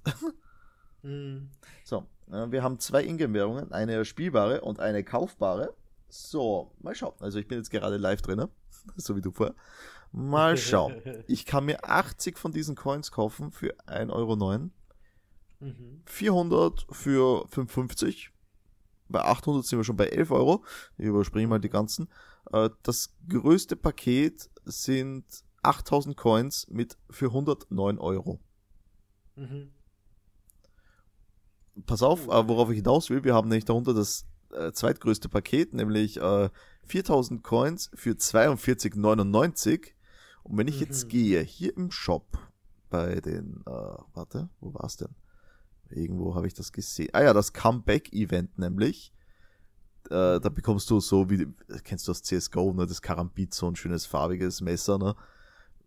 mhm. 1.04 1.50
So, 1.84 1.98
äh, 1.98 2.02
wir 2.32 2.64
haben 2.64 2.80
zwei 2.80 3.04
Ingame-Währungen, 3.04 3.72
eine 3.72 4.06
spielbare 4.06 4.62
und 4.62 4.80
eine 4.80 5.04
kaufbare. 5.04 5.76
So, 6.08 6.72
mal 6.80 6.96
schauen. 6.96 7.16
Also 7.20 7.40
ich 7.40 7.48
bin 7.48 7.58
jetzt 7.58 7.72
gerade 7.72 7.98
live 7.98 8.22
drin, 8.22 8.48
so 8.96 9.16
wie 9.16 9.22
du 9.22 9.32
vorher. 9.32 9.56
Mal 10.12 10.58
schauen. 10.58 11.02
Ich 11.28 11.46
kann 11.46 11.66
mir 11.66 11.84
80 11.90 12.38
von 12.38 12.52
diesen 12.52 12.76
Coins 12.76 13.12
kaufen 13.12 13.52
für 13.52 13.74
1,09 13.88 14.12
Euro. 14.12 14.70
Mhm. 15.60 16.02
400 16.06 16.88
für 16.92 17.46
5,50. 17.48 18.30
Bei 19.10 19.22
800 19.22 19.66
sind 19.66 19.80
wir 19.80 19.84
schon 19.84 19.98
bei 19.98 20.08
11 20.08 20.32
Euro. 20.32 20.64
Ich 20.98 21.06
überspringe 21.06 21.48
mal 21.48 21.60
die 21.60 21.70
ganzen. 21.70 22.08
Äh, 22.52 22.70
das 22.84 23.14
größte 23.28 23.76
Paket 23.76 24.50
sind 24.66 25.26
8000 25.64 26.18
Coins 26.18 26.68
mit 26.70 26.98
für 27.10 27.28
109 27.28 28.00
Euro. 28.00 28.40
Mhm. 29.36 29.72
Pass 31.86 32.04
auf, 32.04 32.28
äh, 32.28 32.48
worauf 32.48 32.70
ich 32.70 32.78
hinaus 32.78 33.10
will. 33.10 33.24
Wir 33.24 33.34
haben 33.34 33.50
nämlich 33.50 33.66
darunter 33.66 33.94
das 33.94 34.26
äh, 34.52 34.72
zweitgrößte 34.72 35.30
Paket, 35.30 35.74
nämlich 35.74 36.18
äh, 36.18 36.50
4000 36.86 37.44
Coins 37.44 37.90
für 37.94 38.12
42,99. 38.12 39.92
Und 40.44 40.58
wenn 40.58 40.68
ich 40.68 40.76
mhm. 40.76 40.82
jetzt 40.82 41.10
gehe, 41.10 41.42
hier 41.42 41.76
im 41.78 41.92
Shop 41.92 42.38
bei 42.90 43.22
den, 43.22 43.64
äh, 43.66 43.72
warte, 44.14 44.50
wo 44.60 44.74
war 44.74 44.86
es 44.86 44.98
denn? 44.98 45.16
Irgendwo 45.90 46.36
habe 46.36 46.48
ich 46.48 46.54
das 46.54 46.72
gesehen. 46.72 47.10
Ah 47.14 47.24
ja, 47.24 47.34
das 47.34 47.54
Comeback-Event 47.54 48.58
nämlich. 48.58 49.14
Äh, 50.10 50.40
da 50.40 50.50
bekommst 50.50 50.90
du 50.90 51.00
so 51.00 51.30
wie, 51.30 51.48
kennst 51.84 52.08
du 52.08 52.12
das 52.12 52.24
CSGO, 52.24 52.74
ne, 52.74 52.86
das 52.86 53.02
Karambit, 53.02 53.54
so 53.54 53.68
ein 53.68 53.76
schönes 53.76 54.06
farbiges 54.06 54.62
Messer, 54.62 54.98
ne? 54.98 55.16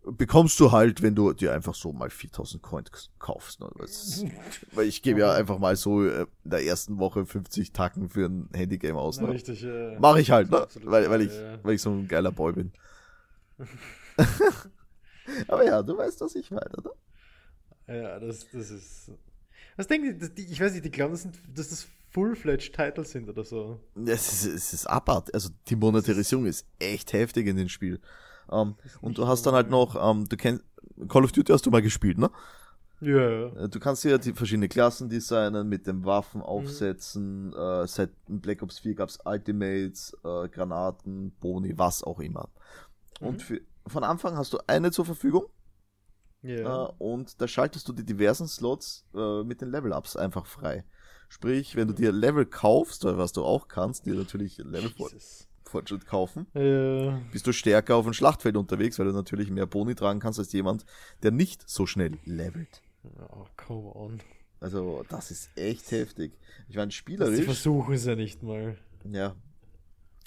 Bekommst 0.05 0.59
du 0.59 0.71
halt, 0.71 1.01
wenn 1.01 1.15
du 1.15 1.33
dir 1.33 1.53
einfach 1.53 1.73
so 1.75 1.91
mal 1.91 2.09
4000 2.09 2.61
Coins 2.61 3.09
kaufst. 3.19 3.59
Ne? 3.59 3.69
Weil 4.73 4.85
ich 4.87 5.01
gebe 5.01 5.19
ja 5.19 5.33
einfach 5.33 5.57
mal 5.57 5.75
so 5.75 6.05
äh, 6.05 6.27
in 6.43 6.49
der 6.51 6.63
ersten 6.63 6.99
Woche 6.99 7.25
50 7.25 7.71
Tacken 7.71 8.09
für 8.09 8.27
ein 8.27 8.49
Handygame 8.53 8.99
aus. 8.99 9.19
Ne? 9.19 9.29
richtig, 9.29 9.61
ja. 9.61 9.99
Mach 9.99 10.17
ich 10.17 10.31
halt, 10.31 10.51
ne? 10.51 10.67
weil, 10.83 11.09
weil, 11.09 11.21
ich, 11.21 11.33
ja. 11.33 11.59
weil 11.63 11.75
ich 11.75 11.81
so 11.81 11.91
ein 11.91 12.07
geiler 12.07 12.31
Boy 12.31 12.53
bin. 12.53 12.71
Aber 15.47 15.65
ja, 15.65 15.81
du 15.81 15.97
weißt, 15.97 16.21
was 16.21 16.35
ich 16.35 16.51
meine, 16.51 16.71
oder? 16.77 16.91
Ja, 17.87 18.19
das, 18.19 18.47
das 18.51 18.71
ist. 18.71 19.11
Was 19.77 19.87
denken 19.87 20.31
die, 20.35 20.43
ich 20.43 20.61
weiß 20.61 20.73
nicht, 20.73 20.85
die 20.85 20.91
glauben, 20.91 21.11
das 21.13 21.23
sind, 21.23 21.37
dass 21.53 21.69
das 21.69 21.87
Full-Fledged 22.11 22.73
Titles 22.73 23.11
sind 23.11 23.27
oder 23.27 23.43
so. 23.43 23.79
Es 24.05 24.31
ist, 24.31 24.45
es 24.45 24.73
ist 24.73 24.85
abartig. 24.85 25.33
Also 25.33 25.49
die 25.67 25.75
Monetarisierung 25.75 26.45
ist 26.45 26.65
echt 26.79 27.11
heftig 27.11 27.47
in 27.47 27.57
dem 27.57 27.67
Spiel. 27.67 27.99
Ähm, 28.51 28.75
und 29.01 29.17
du 29.17 29.27
hast 29.27 29.45
dann 29.45 29.53
halt 29.53 29.69
noch, 29.69 29.95
ähm, 29.99 30.27
du 30.27 30.37
kennst, 30.37 30.63
Call 31.07 31.23
of 31.23 31.31
Duty 31.31 31.51
hast 31.51 31.65
du 31.65 31.71
mal 31.71 31.81
gespielt, 31.81 32.17
ne? 32.17 32.29
Ja. 33.01 33.49
Yeah. 33.51 33.67
Du 33.67 33.79
kannst 33.79 34.03
ja 34.03 34.17
die 34.17 34.33
verschiedenen 34.33 34.69
Klassen 34.69 35.09
designen, 35.09 35.67
mit 35.67 35.85
den 35.85 36.05
Waffen 36.05 36.39
mhm. 36.39 36.45
aufsetzen. 36.45 37.47
Mhm. 37.47 37.53
Äh, 37.53 37.87
seit 37.87 38.11
Black 38.27 38.61
Ops 38.61 38.79
4 38.79 38.95
gab 38.95 39.09
es 39.09 39.19
Ultimates, 39.25 40.15
äh, 40.23 40.47
Granaten, 40.47 41.31
Boni, 41.39 41.77
was 41.77 42.03
auch 42.03 42.19
immer. 42.19 42.49
Mhm. 43.19 43.27
Und 43.27 43.41
für, 43.41 43.61
von 43.87 44.03
Anfang 44.03 44.37
hast 44.37 44.53
du 44.53 44.59
eine 44.67 44.91
zur 44.91 45.05
Verfügung. 45.05 45.45
Yeah. 46.43 46.85
Äh, 46.85 46.91
und 46.99 47.41
da 47.41 47.47
schaltest 47.47 47.87
du 47.87 47.93
die 47.93 48.05
diversen 48.05 48.47
Slots 48.47 49.05
äh, 49.13 49.43
mit 49.43 49.61
den 49.61 49.71
Level-Ups 49.71 50.15
einfach 50.15 50.45
frei. 50.45 50.85
Sprich, 51.27 51.75
wenn 51.75 51.87
du 51.87 51.93
dir 51.93 52.11
Level 52.11 52.45
kaufst, 52.45 53.03
was 53.03 53.33
du 53.33 53.43
auch 53.43 53.67
kannst, 53.67 54.05
dir 54.05 54.13
natürlich 54.13 54.57
Level 54.59 54.91
Jesus. 54.95 55.49
Fortschritt 55.69 56.05
kaufen, 56.05 56.47
ja. 56.53 57.19
bist 57.31 57.47
du 57.47 57.51
stärker 57.51 57.95
auf 57.95 58.05
dem 58.05 58.13
Schlachtfeld 58.13 58.55
unterwegs, 58.55 58.99
weil 58.99 59.07
du 59.07 59.13
natürlich 59.13 59.49
mehr 59.49 59.65
Boni 59.65 59.95
tragen 59.95 60.19
kannst 60.19 60.39
als 60.39 60.51
jemand, 60.53 60.85
der 61.23 61.31
nicht 61.31 61.67
so 61.67 61.85
schnell 61.85 62.17
levelt. 62.25 62.81
Oh, 63.29 63.45
come 63.57 63.93
on. 63.93 64.19
Also, 64.59 65.03
das 65.09 65.31
ist 65.31 65.49
echt 65.55 65.91
heftig. 65.91 66.37
Ich 66.69 66.75
meine, 66.75 66.91
spielerisch. 66.91 67.37
Sie 67.37 67.43
versuchen 67.43 67.93
es 67.93 68.05
ja 68.05 68.15
nicht 68.15 68.41
mal. 68.41 68.77
Ja. 69.03 69.35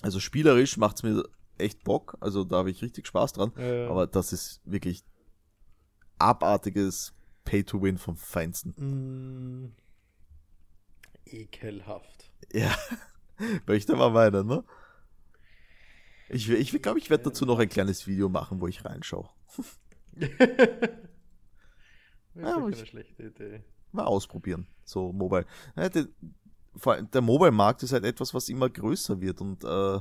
Also, 0.03 0.21
spielerisch 0.21 0.77
macht 0.77 0.97
es 0.97 1.03
mir 1.03 1.25
echt 1.57 1.83
Bock. 1.85 2.17
Also, 2.21 2.45
da 2.45 2.57
habe 2.57 2.71
ich 2.71 2.83
richtig 2.83 3.07
Spaß 3.07 3.33
dran. 3.33 3.53
Ja. 3.57 3.89
Aber 3.89 4.07
das 4.07 4.33
ist 4.33 4.61
wirklich 4.65 5.03
abartiges 6.19 7.15
Pay-to-Win 7.45 7.99
vom 7.99 8.17
Feinsten. 8.17 8.75
Mm. 8.77 9.73
Ekelhaft. 11.27 12.31
Ja. 12.53 12.75
Möchte 13.67 13.97
mal 13.97 14.15
weiter, 14.15 14.45
ne? 14.45 14.65
Ich, 16.29 16.49
ich 16.51 16.83
glaube, 16.83 16.99
ich 16.99 17.11
werde 17.11 17.25
dazu 17.25 17.47
noch 17.47 17.59
ein 17.59 17.69
kleines 17.69 18.07
Video 18.07 18.29
machen, 18.29 18.61
wo 18.61 18.67
ich 18.67 18.85
reinschaue. 18.85 19.29
ja, 22.35 22.55
keine 22.55 22.87
schlechte 22.87 23.23
Idee. 23.23 23.65
Mal 23.93 24.05
ausprobieren, 24.05 24.67
so 24.85 25.13
Mobile. 25.13 25.47
Ja, 25.77 25.89
der, 25.89 26.07
der 27.03 27.21
Mobile-Markt 27.23 27.83
ist 27.83 27.93
halt 27.93 28.05
etwas, 28.05 28.35
was 28.35 28.49
immer 28.49 28.69
größer 28.69 29.21
wird 29.21 29.41
und, 29.41 29.65
äh, 29.65 30.01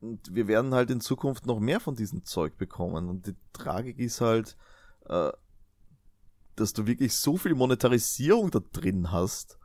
und 0.00 0.34
wir 0.34 0.48
werden 0.48 0.74
halt 0.74 0.90
in 0.90 1.00
Zukunft 1.00 1.46
noch 1.46 1.60
mehr 1.60 1.78
von 1.78 1.94
diesem 1.94 2.24
Zeug 2.24 2.56
bekommen. 2.56 3.08
Und 3.08 3.26
die 3.26 3.36
Tragik 3.52 3.98
ist 3.98 4.20
halt, 4.20 4.56
äh, 5.06 5.30
dass 6.56 6.72
du 6.72 6.86
wirklich 6.86 7.14
so 7.14 7.36
viel 7.36 7.54
Monetarisierung 7.54 8.50
da 8.50 8.60
drin 8.72 9.12
hast. 9.12 9.58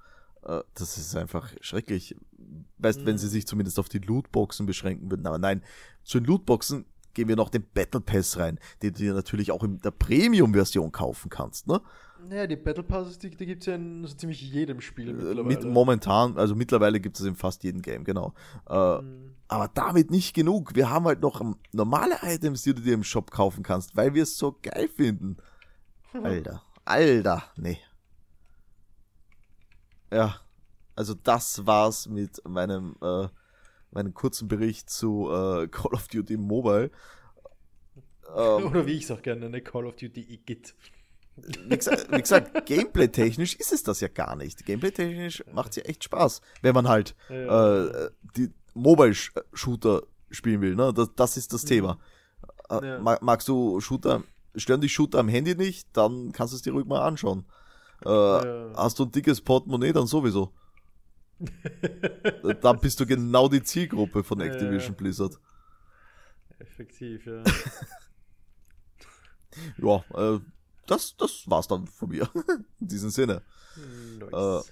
Äh, 0.43 0.61
das 0.73 0.97
ist 0.97 1.15
einfach 1.15 1.53
schrecklich. 1.61 2.15
Weißt, 2.77 3.01
mhm. 3.01 3.05
wenn 3.05 3.17
sie 3.17 3.27
sich 3.27 3.47
zumindest 3.47 3.79
auf 3.79 3.89
die 3.89 3.99
Lootboxen 3.99 4.65
beschränken 4.65 5.09
würden. 5.09 5.25
Aber 5.27 5.37
nein, 5.37 5.63
zu 6.03 6.19
den 6.19 6.27
Lootboxen 6.27 6.85
gehen 7.13 7.27
wir 7.27 7.35
noch 7.35 7.49
den 7.49 7.65
Battle 7.73 8.01
Pass 8.01 8.37
rein, 8.37 8.59
den 8.81 8.93
du 8.93 8.99
dir 8.99 9.13
natürlich 9.13 9.51
auch 9.51 9.63
in 9.63 9.79
der 9.79 9.91
Premium-Version 9.91 10.91
kaufen 10.91 11.29
kannst, 11.29 11.67
ne? 11.67 11.81
Naja, 12.27 12.47
die 12.47 12.55
Battle 12.55 12.83
Passes, 12.83 13.19
die, 13.19 13.29
die 13.29 13.45
gibt 13.45 13.61
es 13.61 13.67
ja 13.67 13.75
in 13.75 14.05
so 14.05 14.15
ziemlich 14.15 14.41
jedem 14.41 14.81
Spiel 14.81 15.09
äh, 15.09 15.13
mittlerweile. 15.13 15.43
Mit, 15.43 15.63
momentan, 15.63 16.37
also 16.37 16.55
mittlerweile 16.55 16.99
gibt 16.99 17.19
es 17.19 17.25
in 17.25 17.35
fast 17.35 17.63
jedem 17.63 17.81
Game, 17.81 18.03
genau. 18.03 18.33
Äh, 18.69 19.01
mhm. 19.01 19.35
Aber 19.47 19.69
damit 19.73 20.09
nicht 20.09 20.33
genug. 20.33 20.75
Wir 20.75 20.89
haben 20.89 21.05
halt 21.05 21.21
noch 21.21 21.41
normale 21.71 22.15
Items, 22.23 22.63
die 22.63 22.73
du 22.73 22.81
dir 22.81 22.93
im 22.93 23.03
Shop 23.03 23.31
kaufen 23.31 23.63
kannst, 23.63 23.95
weil 23.95 24.13
wir 24.13 24.23
es 24.23 24.37
so 24.37 24.57
geil 24.61 24.87
finden. 24.87 25.37
Alter, 26.13 26.63
Alter, 26.83 27.43
nee. 27.57 27.77
Ja, 30.11 30.35
also 30.95 31.13
das 31.13 31.65
war's 31.65 32.07
mit 32.07 32.41
meinem, 32.47 32.95
äh, 33.01 33.27
meinem 33.91 34.13
kurzen 34.13 34.47
Bericht 34.47 34.89
zu 34.89 35.29
äh, 35.29 35.67
Call 35.67 35.93
of 35.93 36.07
Duty 36.07 36.37
Mobile. 36.37 36.91
Ähm, 38.35 38.65
Oder 38.65 38.85
wie 38.85 38.93
ich 38.93 39.03
es 39.03 39.11
auch 39.11 39.21
gerne 39.21 39.41
nenne, 39.41 39.61
Call 39.61 39.85
of 39.85 39.95
Duty 39.95 40.21
Igitt. 40.21 40.75
Wie 41.35 41.77
gesagt, 41.77 42.09
gesagt 42.11 42.65
gameplay-technisch 42.65 43.55
ist 43.55 43.73
es 43.73 43.83
das 43.83 43.99
ja 43.99 44.07
gar 44.07 44.35
nicht. 44.35 44.65
Gameplay-technisch 44.65 45.43
macht 45.53 45.71
es 45.71 45.75
ja 45.77 45.83
echt 45.83 46.05
Spaß, 46.05 46.41
wenn 46.61 46.73
man 46.73 46.87
halt 46.87 47.15
ja. 47.29 47.85
äh, 47.85 48.09
die 48.37 48.51
Mobile-Shooter 48.73 50.03
spielen 50.31 50.61
will. 50.61 50.75
Ne? 50.75 50.93
Das, 50.93 51.09
das 51.15 51.37
ist 51.37 51.53
das 51.53 51.63
mhm. 51.63 51.67
Thema. 51.67 51.99
Äh, 52.69 52.87
ja. 52.87 53.17
magst 53.21 53.47
du 53.47 53.79
Shooter, 53.81 54.23
stören 54.55 54.81
dich 54.81 54.93
Shooter 54.93 55.19
am 55.19 55.27
Handy 55.27 55.55
nicht, 55.55 55.87
dann 55.93 56.31
kannst 56.31 56.53
du 56.53 56.55
es 56.55 56.61
dir 56.61 56.73
ruhig 56.73 56.85
mal 56.85 57.01
anschauen. 57.01 57.45
Äh. 58.03 58.09
Hast 58.09 58.99
du 58.99 59.03
ein 59.03 59.11
dickes 59.11 59.41
Portemonnaie, 59.41 59.93
dann 59.93 60.07
sowieso. 60.07 60.53
Dann 62.61 62.79
bist 62.79 62.99
du 62.99 63.05
genau 63.05 63.47
die 63.49 63.63
Zielgruppe 63.63 64.23
von 64.23 64.39
Activision 64.41 64.93
ja. 64.93 64.97
Blizzard. 64.97 65.39
Effektiv, 66.59 67.25
ja. 67.25 67.43
ja, 69.77 70.03
äh, 70.13 70.39
das, 70.87 71.15
das 71.17 71.49
war's 71.49 71.67
dann 71.67 71.87
von 71.87 72.09
mir. 72.09 72.29
In 72.79 72.87
diesem 72.87 73.09
Sinne. 73.09 73.41
Nice. 74.19 74.71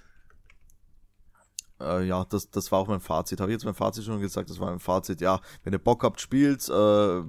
äh, 1.80 2.04
ja, 2.04 2.24
das, 2.24 2.50
das 2.50 2.70
war 2.72 2.78
auch 2.78 2.88
mein 2.88 3.00
Fazit. 3.00 3.40
Habe 3.40 3.50
ich 3.50 3.56
jetzt 3.56 3.64
mein 3.64 3.74
Fazit 3.74 4.04
schon 4.04 4.20
gesagt? 4.20 4.48
Das 4.48 4.60
war 4.60 4.70
mein 4.70 4.80
Fazit. 4.80 5.20
Ja, 5.20 5.40
wenn 5.62 5.72
ihr 5.72 5.78
Bock 5.78 6.02
habt, 6.02 6.20
spielt. 6.20 6.68
Äh, 6.68 7.22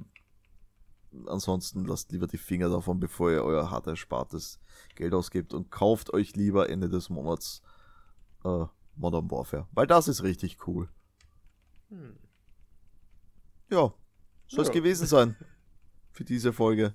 ansonsten 1.28 1.86
lasst 1.86 2.12
lieber 2.12 2.28
die 2.28 2.38
Finger 2.38 2.69
davon, 2.69 3.00
bevor 3.00 3.32
ihr 3.32 3.43
euer 3.43 3.71
hart 3.71 3.88
erspartes 3.88 4.60
Geld 4.95 5.13
ausgibt 5.13 5.54
und 5.54 5.71
kauft 5.71 6.13
euch 6.13 6.36
lieber 6.36 6.69
Ende 6.69 6.89
des 6.89 7.10
Monats 7.10 7.62
äh, 8.43 8.65
Modern 8.96 9.30
Warfare. 9.30 9.68
Weil 9.72 9.88
das 9.88 10.08
ist 10.08 10.24
richtig 10.24 10.68
cool. 10.68 10.90
Hm. 11.90 12.18
Ja, 13.70 13.94
soll 14.48 14.62
es 14.62 14.68
ja. 14.68 14.74
gewesen 14.74 15.08
sein 15.08 15.36
für 16.12 16.24
diese 16.24 16.54
Folge. 16.54 16.94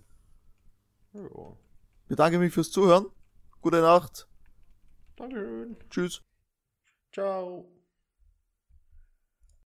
Ja. 1.12 1.56
Bedanke 2.08 2.38
mich 2.38 2.52
fürs 2.52 2.70
Zuhören. 2.70 3.06
Gute 3.60 3.80
Nacht. 3.80 4.28
Danke. 5.16 5.76
Tschüss. 5.90 6.22
Ciao. 7.12 7.68